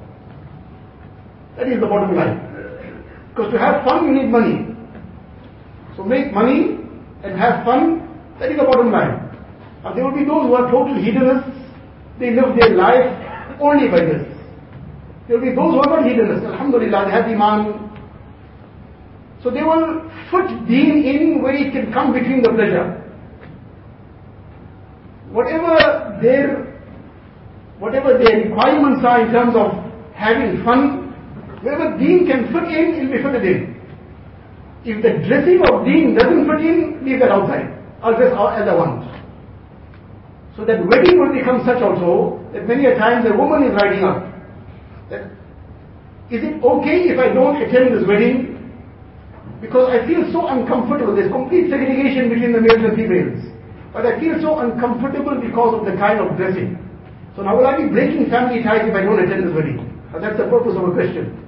That 1.58 1.68
is 1.68 1.80
the 1.80 1.86
bottom 1.86 2.16
line. 2.16 2.40
Because 3.28 3.52
to 3.52 3.58
have 3.58 3.84
fun, 3.84 4.08
you 4.08 4.22
need 4.22 4.30
money. 4.32 4.72
So 5.98 6.02
make 6.02 6.32
money 6.32 6.80
and 7.22 7.38
have 7.38 7.62
fun, 7.62 8.08
that 8.40 8.50
is 8.50 8.56
the 8.56 8.64
bottom 8.64 8.90
line. 8.90 9.20
Now 9.84 9.92
there 9.92 10.08
will 10.08 10.16
be 10.16 10.24
those 10.24 10.48
who 10.48 10.54
are 10.54 10.70
total 10.72 10.96
hedonists, 10.96 11.52
they 12.18 12.30
live 12.32 12.56
their 12.56 12.72
life 12.72 13.60
only 13.60 13.92
by 13.92 14.00
this. 14.00 14.24
There 15.28 15.36
will 15.36 15.44
be 15.44 15.54
those 15.54 15.76
who 15.76 15.80
are 15.84 16.00
not 16.00 16.08
hedonists, 16.08 16.46
Alhamdulillah, 16.46 17.04
they 17.04 17.12
have 17.12 17.28
iman. 17.28 17.81
So 19.42 19.50
they 19.50 19.62
will 19.62 20.10
put 20.30 20.46
deen 20.68 21.04
in 21.04 21.42
where 21.42 21.54
it 21.54 21.72
can 21.72 21.92
come 21.92 22.12
between 22.12 22.42
the 22.42 22.50
pleasure. 22.50 22.98
Whatever 25.30 26.18
their 26.22 26.70
whatever 27.78 28.16
their 28.18 28.48
requirements 28.48 29.04
are 29.04 29.26
in 29.26 29.32
terms 29.32 29.56
of 29.56 29.72
having 30.14 30.62
fun, 30.64 31.02
Wherever 31.62 31.96
deen 31.96 32.26
can 32.26 32.50
fit 32.52 32.66
in, 32.74 32.94
it 32.98 33.06
will 33.06 33.12
be 33.14 33.22
fitted 33.22 33.44
in. 33.46 33.60
If 34.84 34.98
the 35.00 35.22
dressing 35.28 35.62
of 35.62 35.86
deen 35.86 36.14
doesn't 36.18 36.42
fit 36.50 36.60
in, 36.66 37.06
leave 37.06 37.20
that 37.20 37.30
outside. 37.30 37.70
I'll 38.02 38.16
dress 38.16 38.34
as 38.34 38.66
I 38.66 38.74
want. 38.74 39.06
So 40.56 40.64
that 40.66 40.84
wedding 40.84 41.22
will 41.22 41.32
become 41.32 41.62
such 41.64 41.80
also 41.80 42.42
that 42.52 42.66
many 42.66 42.86
a 42.86 42.98
times 42.98 43.26
a 43.30 43.32
woman 43.32 43.62
is 43.62 43.74
riding 43.74 44.02
up. 44.02 44.26
That, 45.08 45.30
is 46.34 46.42
it 46.42 46.58
okay 46.64 47.06
if 47.06 47.18
I 47.18 47.32
don't 47.32 47.62
attend 47.62 47.94
this 47.94 48.02
wedding? 48.08 48.51
Because 49.62 49.94
I 49.94 50.02
feel 50.04 50.26
so 50.34 50.50
uncomfortable. 50.50 51.14
There's 51.14 51.30
complete 51.30 51.70
segregation 51.70 52.28
between 52.28 52.52
the 52.52 52.60
males 52.60 52.82
and 52.82 52.98
females. 52.98 53.38
But 53.94 54.04
I 54.04 54.18
feel 54.18 54.34
so 54.42 54.58
uncomfortable 54.58 55.38
because 55.38 55.78
of 55.78 55.86
the 55.86 55.94
kind 55.94 56.18
of 56.18 56.34
dressing. 56.36 56.76
So 57.38 57.46
now 57.46 57.56
will 57.56 57.66
I 57.70 57.78
be 57.78 57.86
breaking 57.88 58.28
family 58.28 58.60
ties 58.60 58.82
if 58.84 58.92
I 58.92 59.06
don't 59.06 59.22
attend 59.22 59.46
this 59.46 59.54
wedding? 59.54 59.78
And 60.12 60.18
that's 60.18 60.36
the 60.36 60.50
purpose 60.50 60.74
of 60.74 60.84
a 60.84 60.92
question 60.92 61.42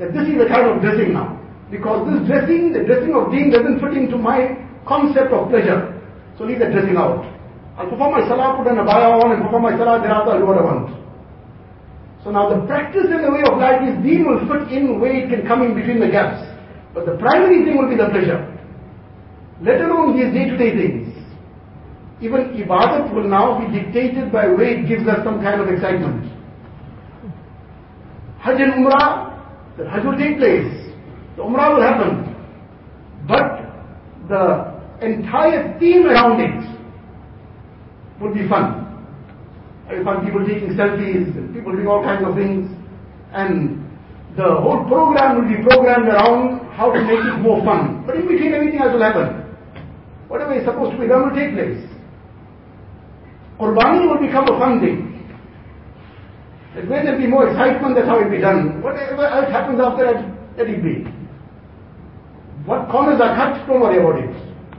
that 0.00 0.16
this 0.16 0.24
is 0.24 0.40
the 0.40 0.48
kind 0.48 0.64
of 0.64 0.80
dressing 0.80 1.12
now. 1.12 1.36
Because 1.70 2.08
this 2.08 2.26
dressing, 2.26 2.72
the 2.72 2.82
dressing 2.82 3.12
of 3.12 3.30
deen 3.30 3.52
doesn't 3.52 3.78
fit 3.78 3.94
into 3.94 4.16
my 4.16 4.56
concept 4.88 5.30
of 5.30 5.52
pleasure. 5.52 5.92
So 6.40 6.48
leave 6.48 6.58
the 6.58 6.72
dressing 6.72 6.96
out. 6.96 7.20
I'll 7.76 7.86
perform 7.86 8.16
my 8.16 8.24
salah, 8.26 8.56
put 8.56 8.66
an 8.66 8.80
abaya 8.80 9.20
on 9.20 9.36
and 9.36 9.44
perform 9.44 9.68
my 9.68 9.76
salah, 9.76 10.00
thereafter 10.00 10.32
I'll 10.32 10.40
do 10.40 10.46
what 10.48 10.58
I 10.58 10.64
want. 10.64 10.88
So 12.24 12.30
now 12.30 12.48
the 12.48 12.66
practice 12.66 13.08
and 13.08 13.24
the 13.24 13.30
way 13.30 13.42
of 13.46 13.56
life 13.58 13.80
is 13.88 13.96
deen 14.04 14.26
will 14.28 14.40
fit 14.44 14.72
in 14.72 15.00
where 15.00 15.16
it 15.16 15.30
can 15.30 15.46
come 15.46 15.62
in 15.62 15.74
between 15.74 16.00
the 16.00 16.08
gaps. 16.08 16.44
But 16.92 17.06
the 17.06 17.16
primary 17.16 17.64
thing 17.64 17.78
will 17.78 17.88
be 17.88 17.96
the 17.96 18.10
pleasure. 18.10 18.44
Let 19.62 19.80
alone 19.80 20.16
these 20.16 20.32
day-to-day 20.32 20.76
things. 20.76 21.14
Even 22.20 22.52
ibadat 22.60 23.14
will 23.14 23.28
now 23.28 23.56
be 23.58 23.72
dictated 23.72 24.30
by 24.30 24.48
way 24.48 24.80
it 24.80 24.88
gives 24.88 25.08
us 25.08 25.24
some 25.24 25.40
kind 25.40 25.60
of 25.60 25.68
excitement. 25.68 26.28
Hajj 28.40 28.60
and 28.60 28.84
Umrah 28.84 29.30
the 29.80 29.88
Hajj 29.88 30.04
will 30.04 30.18
take 30.18 30.36
place, 30.36 30.92
the 31.36 31.42
Umrah 31.42 31.74
will 31.74 31.82
happen, 31.82 32.36
but 33.26 33.64
the 34.28 35.06
entire 35.06 35.78
theme 35.78 36.06
around 36.06 36.40
it 36.40 36.60
would 38.20 38.34
be 38.34 38.46
fun. 38.48 38.89
I 39.90 40.04
find 40.04 40.24
people 40.24 40.46
taking 40.46 40.70
selfies, 40.78 41.26
people 41.52 41.72
doing 41.72 41.88
all 41.88 42.02
kinds 42.02 42.22
of 42.22 42.36
things, 42.36 42.70
and 43.34 43.82
the 44.36 44.46
whole 44.46 44.86
program 44.86 45.42
will 45.42 45.50
be 45.50 45.58
programmed 45.66 46.06
around 46.06 46.62
how 46.78 46.92
to 46.94 47.02
make 47.02 47.18
it 47.18 47.38
more 47.42 47.58
fun. 47.64 48.06
But 48.06 48.14
in 48.16 48.28
between 48.28 48.54
everything 48.54 48.78
else 48.78 48.92
will 48.94 49.02
happen. 49.02 49.50
whatever 50.28 50.54
is 50.54 50.64
supposed 50.64 50.92
to 50.94 50.98
be 50.98 51.08
done 51.08 51.26
will 51.26 51.34
take 51.34 51.50
place. 51.58 51.82
Qurbani 53.58 54.06
will 54.06 54.22
become 54.24 54.46
a 54.46 54.56
fun 54.62 54.78
thing. 54.78 55.10
That 56.76 56.86
where 56.88 57.02
there 57.02 57.18
be 57.18 57.26
more 57.26 57.50
excitement, 57.50 57.96
that's 57.96 58.06
how 58.06 58.20
it 58.22 58.30
be 58.30 58.38
done. 58.38 58.80
Whatever 58.80 59.26
else 59.26 59.50
happens 59.50 59.80
after 59.82 60.06
that, 60.06 60.22
let 60.56 60.70
it 60.70 60.82
be. 60.86 61.02
What 62.64 62.88
corners 62.88 63.20
are 63.20 63.34
cut, 63.34 63.66
don't 63.66 63.80
worry 63.80 63.98
about 63.98 64.22
it. 64.22 64.30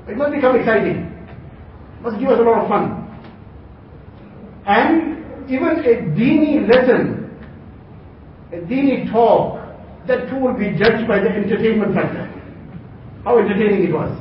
It 0.07 0.15
must 0.15 0.31
become 0.31 0.55
exciting. 0.55 1.03
It 1.03 2.01
must 2.01 2.17
give 2.17 2.29
us 2.29 2.39
a 2.39 2.43
lot 2.43 2.63
of 2.63 2.69
fun. 2.69 3.00
And 4.71 5.49
even 5.51 5.83
a 5.83 5.93
dini 6.15 6.67
lesson, 6.69 7.27
a 8.53 8.57
dini 8.71 9.11
talk, 9.11 9.59
that 10.07 10.29
too 10.29 10.39
will 10.39 10.57
be 10.57 10.71
judged 10.79 11.07
by 11.07 11.19
the 11.19 11.29
entertainment 11.29 11.93
factor. 11.93 12.25
How 13.23 13.37
entertaining 13.37 13.83
it 13.89 13.93
was. 13.93 14.11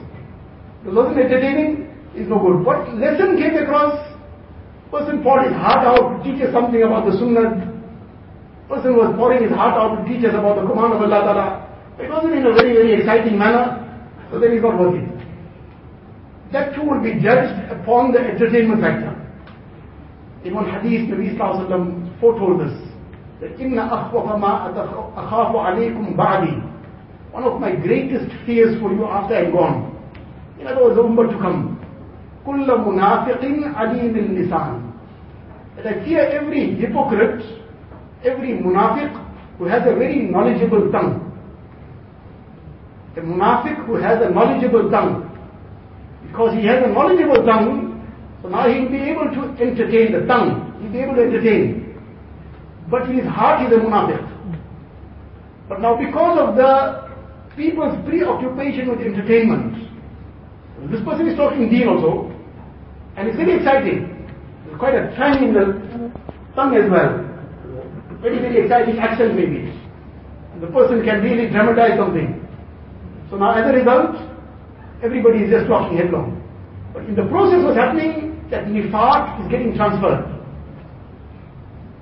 It 0.85 0.93
wasn't 0.93 1.19
entertaining, 1.19 1.87
is 2.17 2.27
no 2.29 2.39
good. 2.43 2.67
What 2.67 2.93
lesson 2.99 3.39
came 3.39 3.57
across? 3.63 3.95
Person 4.91 5.23
poured 5.23 5.47
his 5.47 5.55
heart 5.55 5.87
out 5.87 6.19
to 6.19 6.25
teach 6.27 6.43
us 6.43 6.53
something 6.53 6.83
about 6.83 7.07
the 7.07 7.15
sunnah. 7.17 7.71
Person 8.69 8.97
was 8.97 9.15
pouring 9.17 9.45
his 9.47 9.53
heart 9.53 9.79
out 9.79 10.03
to 10.03 10.05
teach 10.11 10.25
us 10.27 10.35
about 10.35 10.59
the 10.59 10.67
command 10.67 10.95
of 10.95 11.03
Allah 11.03 11.21
Ta'ala. 11.31 11.47
It 12.03 12.11
wasn't 12.11 12.35
in 12.35 12.47
a 12.47 12.53
very, 12.55 12.75
very 12.75 12.99
exciting 12.99 13.39
manner, 13.39 13.79
so 14.31 14.41
then 14.41 14.51
it's 14.51 14.63
not 14.63 14.79
worth 14.79 14.99
it. 14.99 15.07
That 16.51 16.75
too 16.75 16.83
will 16.83 17.03
be 17.03 17.23
judged 17.23 17.55
upon 17.71 18.11
the 18.11 18.19
entertainment 18.19 18.83
factor. 18.83 19.10
In 20.45 20.55
one 20.55 20.65
hadith, 20.71 21.09
Nabi 21.11 21.37
Sallallahu 21.37 21.69
Alaihi 21.69 21.69
Wasallam 21.69 22.21
foretold 22.21 22.61
this. 22.61 22.73
That 23.41 23.57
إِنَّ 23.59 23.77
أَخْوَفَ 23.77 24.27
مَا 24.41 24.73
أَخَافُ 25.17 25.53
عَلَيْكُمْ 25.57 26.17
بَعْدِي 26.17 27.33
One 27.33 27.45
of 27.45 27.61
my 27.61 27.73
greatest 27.77 28.31
fears 28.47 28.79
for 28.81 28.93
you 28.93 29.05
after 29.05 29.35
I'm 29.37 29.53
gone. 29.53 29.97
In 30.59 30.67
other 30.67 30.85
words, 30.85 30.97
the 30.97 31.03
to 31.03 31.39
come. 31.41 31.77
كُلَّ 32.47 32.67
مُنَافِقٍ 32.67 33.41
عَلِيمِ 33.75 34.17
النِّسَانِ 34.17 34.93
That 35.77 35.87
I 35.87 36.05
fear 36.05 36.21
every 36.21 36.75
hypocrite, 36.75 37.43
every 38.25 38.53
munafiq 38.57 39.13
who 39.59 39.65
has 39.67 39.83
a 39.83 39.95
very 39.95 40.23
knowledgeable 40.23 40.91
tongue. 40.91 41.27
A 43.17 43.21
munafiq 43.21 43.85
who 43.87 43.97
has 43.97 44.21
a 44.23 44.31
knowledgeable 44.31 44.91
tongue. 44.91 45.27
Because 46.27 46.55
he 46.55 46.67
has 46.67 46.83
a 46.85 46.89
knowledgeable 46.89 47.45
tongue, 47.45 47.90
so 48.43 48.49
now 48.49 48.69
he'll 48.69 48.89
be 48.89 48.99
able 48.99 49.29
to 49.31 49.63
entertain 49.63 50.13
the 50.13 50.27
tongue. 50.27 50.73
He'll 50.81 50.93
be 50.93 51.01
able 51.01 51.15
to 51.17 51.23
entertain. 51.23 52.01
But 52.91 53.03
in 53.11 53.19
his 53.19 53.27
heart 53.27 53.61
he's 53.61 53.73
a 53.77 53.81
munafiq. 53.81 54.27
But 55.69 55.81
now 55.81 55.97
because 55.97 56.39
of 56.39 56.57
the 56.57 57.09
people's 57.57 57.95
preoccupation 58.09 58.89
with 58.89 59.01
entertainment, 59.01 59.91
this 60.91 61.01
person 61.05 61.29
is 61.29 61.37
talking 61.37 61.69
deen 61.69 61.89
also, 61.89 62.33
and 63.17 63.29
it's 63.29 63.37
very 63.37 63.57
exciting. 63.57 64.27
There's 64.65 64.79
quite 64.79 64.95
a 64.95 65.15
twang 65.15 65.45
in 65.45 65.53
the 65.53 65.65
tongue 66.57 66.75
as 66.75 66.91
well. 66.91 67.21
Very, 68.23 68.39
very 68.41 68.65
exciting 68.65 68.99
accent 68.99 69.37
maybe. 69.37 69.69
And 70.53 70.63
the 70.63 70.69
person 70.69 71.05
can 71.05 71.23
really 71.23 71.51
dramatize 71.51 71.99
something. 71.99 72.41
So 73.31 73.37
now 73.37 73.53
as 73.53 73.69
a 73.69 73.77
result, 73.77 74.17
everybody 75.03 75.45
is 75.45 75.51
just 75.51 75.69
talking 75.69 75.99
headlong. 75.99 76.41
But 76.93 77.05
in 77.05 77.15
the 77.15 77.25
process 77.29 77.63
was 77.63 77.77
happening, 77.77 78.30
that 78.51 78.67
nifaq 78.67 79.45
is 79.45 79.51
getting 79.51 79.75
transferred. 79.75 80.27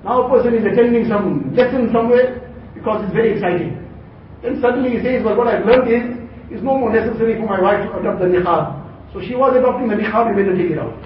Now 0.05 0.25
a 0.25 0.29
person 0.29 0.55
is 0.55 0.65
attending 0.65 1.09
some 1.09 1.55
lesson 1.55 1.91
somewhere 1.93 2.41
because 2.75 3.05
it's 3.05 3.13
very 3.13 3.35
exciting. 3.35 3.77
Then 4.43 4.61
suddenly 4.61 4.97
he 4.97 5.03
says, 5.03 5.25
well 5.25 5.37
what 5.37 5.49
I've 5.49 5.67
learned 5.67 5.89
is, 5.91 6.17
it's 6.51 6.63
no 6.63 6.79
more 6.79 6.93
necessary 6.93 7.37
for 7.37 7.47
my 7.47 7.61
wife 7.61 7.85
to 7.85 7.99
adopt 7.99 8.21
the 8.21 8.27
niqab. 8.27 9.13
So 9.13 9.21
she 9.21 9.35
was 9.35 9.57
adopting 9.57 9.89
the 9.89 9.97
niqab, 9.97 10.33
he 10.33 10.43
better 10.43 10.57
take 10.57 10.73
it 10.73 10.79
out. 10.79 10.97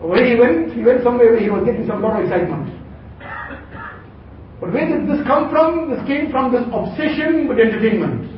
Where 0.00 0.24
he 0.24 0.38
went, 0.38 0.72
he 0.72 0.82
went 0.82 1.02
somewhere 1.02 1.32
where 1.32 1.40
he 1.40 1.50
was 1.50 1.64
getting 1.64 1.86
some 1.86 2.02
lot 2.02 2.18
of 2.18 2.24
excitement. 2.26 2.74
But 4.60 4.72
where 4.72 4.86
did 4.86 5.06
this 5.08 5.26
come 5.26 5.50
from? 5.50 5.90
This 5.90 6.02
came 6.06 6.30
from 6.30 6.50
this 6.52 6.62
obsession 6.72 7.46
with 7.46 7.58
entertainment. 7.58 8.34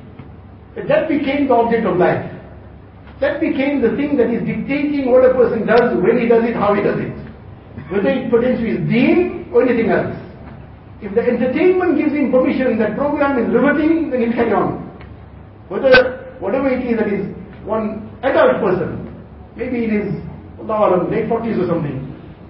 That 0.77 1.09
became 1.09 1.49
the 1.49 1.55
object 1.55 1.87
of 1.87 1.97
life. 1.97 2.40
That 3.21 3.41
became 3.41 3.85
the 3.85 3.93
thing 4.01 4.17
that 4.17 4.33
is 4.33 4.41
dictating 4.49 5.13
what 5.13 5.29
a 5.29 5.35
person 5.37 5.67
does, 5.67 5.93
when 6.01 6.17
he 6.17 6.27
does 6.27 6.45
it, 6.45 6.57
how 6.57 6.73
he 6.73 6.81
does 6.81 6.97
it. 6.97 7.13
Whether 7.93 8.09
it 8.09 8.31
pertains 8.31 8.61
to 8.61 8.67
his 8.67 8.81
deen 8.89 9.53
or 9.53 9.63
anything 9.63 9.93
else. 9.93 10.17
If 11.05 11.15
the 11.15 11.21
entertainment 11.21 11.97
gives 12.01 12.13
him 12.13 12.33
permission, 12.33 12.79
that 12.81 12.97
program 12.97 13.37
is 13.37 13.53
riveting, 13.53 14.09
then 14.11 14.21
he'll 14.25 14.33
carry 14.33 14.53
on. 14.53 14.89
Whether, 15.69 16.37
whatever 16.41 16.69
it 16.73 16.81
is 16.81 16.97
that 16.97 17.13
is 17.13 17.29
one 17.65 18.09
adult 18.25 18.61
person, 18.65 19.05
maybe 19.57 19.85
it 19.85 19.93
is, 19.93 20.09
Allah 20.61 21.05
late 21.09 21.29
40s 21.29 21.61
or 21.61 21.69
something. 21.69 22.01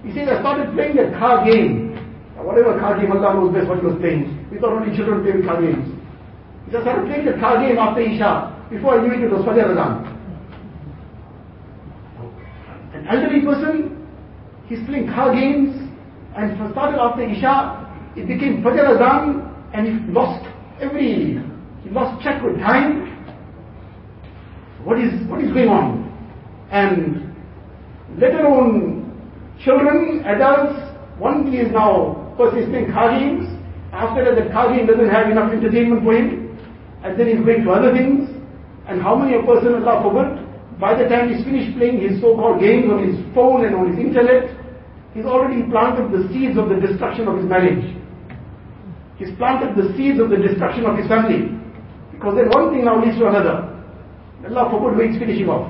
He 0.07 0.15
says, 0.15 0.31
I 0.31 0.39
started 0.39 0.75
playing 0.75 0.97
that 0.97 1.19
car 1.19 1.45
game. 1.47 1.99
Whatever 2.39 2.79
car 2.79 2.99
game, 2.99 3.11
Allah 3.13 3.35
knows 3.35 3.55
best 3.55 3.69
what 3.69 3.79
he 3.81 3.87
was 3.87 3.99
playing. 3.99 4.47
We 4.51 4.59
thought 4.59 4.73
only 4.73 4.95
children 4.97 5.23
play 5.23 5.35
with 5.35 5.47
car 5.47 5.61
games. 5.61 5.87
He 6.67 6.73
said, 6.73 6.87
I 6.87 6.95
started 6.95 7.07
playing 7.07 7.27
the 7.27 7.37
car 7.39 7.59
game 7.59 7.79
after 7.79 8.01
Isha. 8.01 8.71
Before 8.71 8.99
I 8.99 9.03
knew 9.03 9.13
it, 9.15 9.27
it 9.27 9.31
was 9.31 9.43
Fajr 9.43 9.75
Azan. 9.75 10.20
An 13.01 13.07
elderly 13.09 13.41
person, 13.41 14.07
he's 14.67 14.85
playing 14.87 15.07
car 15.09 15.33
games, 15.33 15.75
and 16.37 16.55
started 16.73 17.01
after 17.01 17.23
Isha, 17.23 18.13
it 18.17 18.29
became 18.29 18.63
Fajr 18.63 18.97
Azan, 18.97 19.49
and 19.73 19.87
he 19.87 20.13
lost 20.13 20.45
every, 20.81 21.41
he 21.83 21.91
lost 21.91 22.23
check 22.23 22.43
with 22.43 22.59
time. 22.59 23.09
What 24.85 24.99
is, 24.99 25.27
what 25.29 25.41
is 25.41 25.53
going 25.53 25.69
on? 25.69 26.09
And 26.71 27.35
let 28.19 28.35
alone 28.35 29.13
children, 29.65 30.23
adults, 30.27 30.79
one 31.19 31.53
is 31.55 31.73
now, 31.73 32.35
first 32.37 32.57
he's 32.57 32.67
playing 32.69 32.93
car 32.93 33.19
games, 33.19 33.49
after 33.93 34.25
that 34.25 34.45
the 34.45 34.51
car 34.53 34.77
game 34.77 34.87
doesn't 34.87 35.09
have 35.09 35.31
enough 35.31 35.53
entertainment 35.53 36.05
for 36.05 36.13
him, 36.13 36.59
and 37.03 37.19
then 37.19 37.29
he's 37.29 37.45
going 37.45 37.65
to 37.65 37.71
other 37.71 37.93
things, 37.97 38.29
and 38.89 39.01
how 39.01 39.17
many 39.17 39.37
a 39.37 39.43
person, 39.43 39.75
is 39.75 39.87
Allah 39.87 40.03
forbid, 40.05 40.40
by 40.81 40.97
the 40.97 41.07
time 41.09 41.29
he's 41.29 41.45
finished 41.45 41.77
playing 41.77 42.01
his 42.01 42.21
so-called 42.21 42.59
games 42.59 42.89
on 42.89 43.05
his 43.05 43.21
phone 43.37 43.69
and 43.69 43.77
on 43.77 43.93
his 43.93 44.01
internet, 44.01 44.49
he's 45.13 45.29
already 45.29 45.63
planted 45.69 46.09
the 46.09 46.25
seeds 46.33 46.57
of 46.57 46.73
the 46.73 46.81
destruction 46.81 47.29
of 47.29 47.37
his 47.37 47.45
marriage. 47.45 47.85
He's 49.21 49.37
planted 49.37 49.77
the 49.77 49.93
seeds 49.97 50.19
of 50.19 50.33
the 50.33 50.41
destruction 50.41 50.89
of 50.89 50.97
his 50.97 51.07
family. 51.07 51.53
Because 52.11 52.35
then 52.35 52.49
one 52.49 52.73
thing 52.73 52.89
now 52.89 52.97
leads 52.97 53.21
to 53.21 53.29
another. 53.29 53.69
Allah 54.41 54.73
forbid 54.73 54.97
where 54.97 55.05
it's 55.05 55.21
finishing 55.21 55.49
off. 55.53 55.69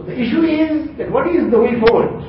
So 0.00 0.04
the 0.04 0.16
issue 0.16 0.40
is 0.40 0.88
that 0.96 1.12
what 1.12 1.28
is 1.28 1.50
the 1.52 1.60
way 1.60 1.76
forward? 1.76 2.24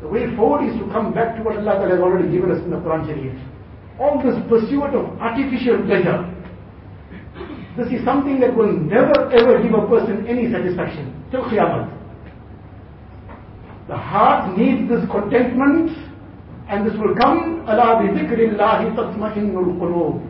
The 0.00 0.08
way 0.08 0.34
forward 0.36 0.64
is 0.64 0.72
to 0.80 0.88
come 0.88 1.12
back 1.12 1.36
to 1.36 1.42
what 1.44 1.60
Allah 1.60 1.84
has 1.84 2.00
already 2.00 2.32
given 2.32 2.50
us 2.50 2.64
in 2.64 2.70
the 2.72 2.80
Quran 2.80 3.04
Sharif. 3.04 3.36
All 4.00 4.16
this 4.24 4.40
pursuit 4.48 4.96
of 4.96 5.20
artificial 5.20 5.84
pleasure, 5.84 6.33
this 7.76 7.88
is 7.90 8.04
something 8.04 8.38
that 8.40 8.54
will 8.54 8.72
never 8.72 9.30
ever 9.34 9.62
give 9.62 9.74
a 9.74 9.86
person 9.88 10.26
any 10.26 10.50
satisfaction 10.50 11.10
till 11.30 11.42
Qiyamah. 11.44 11.90
The 13.88 13.96
heart 13.96 14.56
needs 14.56 14.88
this 14.88 15.04
contentment 15.10 15.90
and 16.68 16.86
this 16.86 16.94
will 16.96 17.14
come 17.16 17.66
ala 17.68 18.00
bi 18.00 18.08
dhikrillahi 18.16 18.94
tatma'innul 18.96 19.76
qulub. 19.76 20.22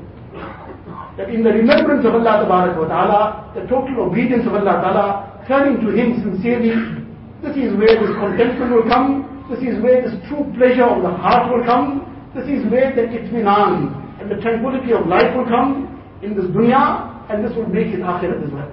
That 1.16 1.30
in 1.30 1.44
the 1.44 1.50
remembrance 1.50 2.04
of 2.04 2.14
Allah 2.14 2.42
ta'ala, 2.42 3.52
the 3.54 3.61
total 3.70 4.11
obedience 4.11 4.46
of 4.46 4.54
Allah 4.54 4.83
ta'ala, 4.83 5.44
turning 5.46 5.78
to 5.87 5.92
Him 5.94 6.18
sincerely, 6.26 6.74
this 7.40 7.54
is 7.57 7.76
where 7.78 7.94
this 7.94 8.11
contentment 8.18 8.72
will 8.72 8.88
come, 8.90 9.46
this 9.48 9.61
is 9.62 9.80
where 9.80 10.02
this 10.02 10.16
true 10.26 10.50
pleasure 10.59 10.83
of 10.90 11.02
the 11.02 11.11
heart 11.14 11.52
will 11.54 11.62
come, 11.62 12.02
this 12.35 12.48
is 12.50 12.66
where 12.72 12.90
the 12.96 13.02
itminan 13.07 13.94
and 14.18 14.26
the 14.28 14.40
tranquility 14.42 14.90
of 14.92 15.07
life 15.07 15.30
will 15.37 15.46
come 15.46 15.87
in 16.22 16.35
this 16.35 16.46
dunya, 16.50 17.13
and 17.30 17.44
this 17.44 17.56
will 17.56 17.68
make 17.68 17.88
his 17.88 18.00
akhirat 18.00 18.44
as 18.44 18.52
well. 18.52 18.70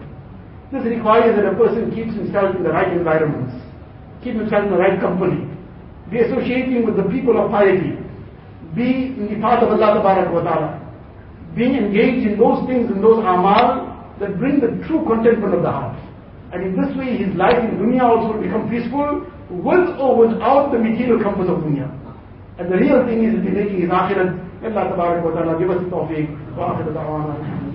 This 0.71 0.83
requires 0.85 1.35
that 1.35 1.45
a 1.45 1.55
person 1.55 1.91
keeps 1.91 2.15
himself 2.15 2.55
in 2.55 2.63
the 2.63 2.69
right 2.69 2.91
environments, 2.91 3.55
keep 4.23 4.35
himself 4.35 4.65
in 4.65 4.71
the 4.71 4.77
right 4.77 4.99
company, 4.99 5.47
be 6.09 6.19
associating 6.19 6.85
with 6.85 6.95
the 6.95 7.03
people 7.11 7.39
of 7.39 7.51
piety, 7.51 7.99
be 8.75 9.15
in 9.19 9.27
the 9.27 9.39
path 9.39 9.63
of 9.63 9.69
Allah 9.69 9.99
wa 9.99 10.41
ta'ala, 10.41 10.79
being 11.55 11.75
engaged 11.75 12.27
in 12.27 12.39
those 12.39 12.65
things, 12.67 12.87
and 12.87 13.03
those 13.03 13.19
amal 13.19 13.91
that 14.19 14.39
bring 14.39 14.59
the 14.59 14.79
true 14.87 15.03
contentment 15.03 15.53
of 15.53 15.63
the 15.63 15.71
heart. 15.71 15.97
And 16.53 16.63
in 16.67 16.75
this 16.75 16.95
way 16.95 17.17
his 17.17 17.35
life 17.35 17.59
in 17.59 17.79
dunya 17.79 18.03
also 18.03 18.35
will 18.35 18.43
become 18.43 18.69
peaceful 18.69 19.27
with 19.49 19.87
or 19.99 20.27
without 20.27 20.71
the 20.71 20.79
material 20.79 21.21
comforts 21.21 21.49
of 21.49 21.63
dunya. 21.63 21.87
And 22.59 22.71
the 22.71 22.77
real 22.77 23.03
thing 23.07 23.23
is 23.23 23.35
making 23.43 23.81
his 23.81 23.89
akhirat. 23.89 24.39
Allah 24.63 24.95
ta'ala 24.95 25.59
give 25.59 25.71
us 25.71 25.83
tawfiq. 25.91 26.55
Wa 26.55 26.75
akhirat. 26.75 27.70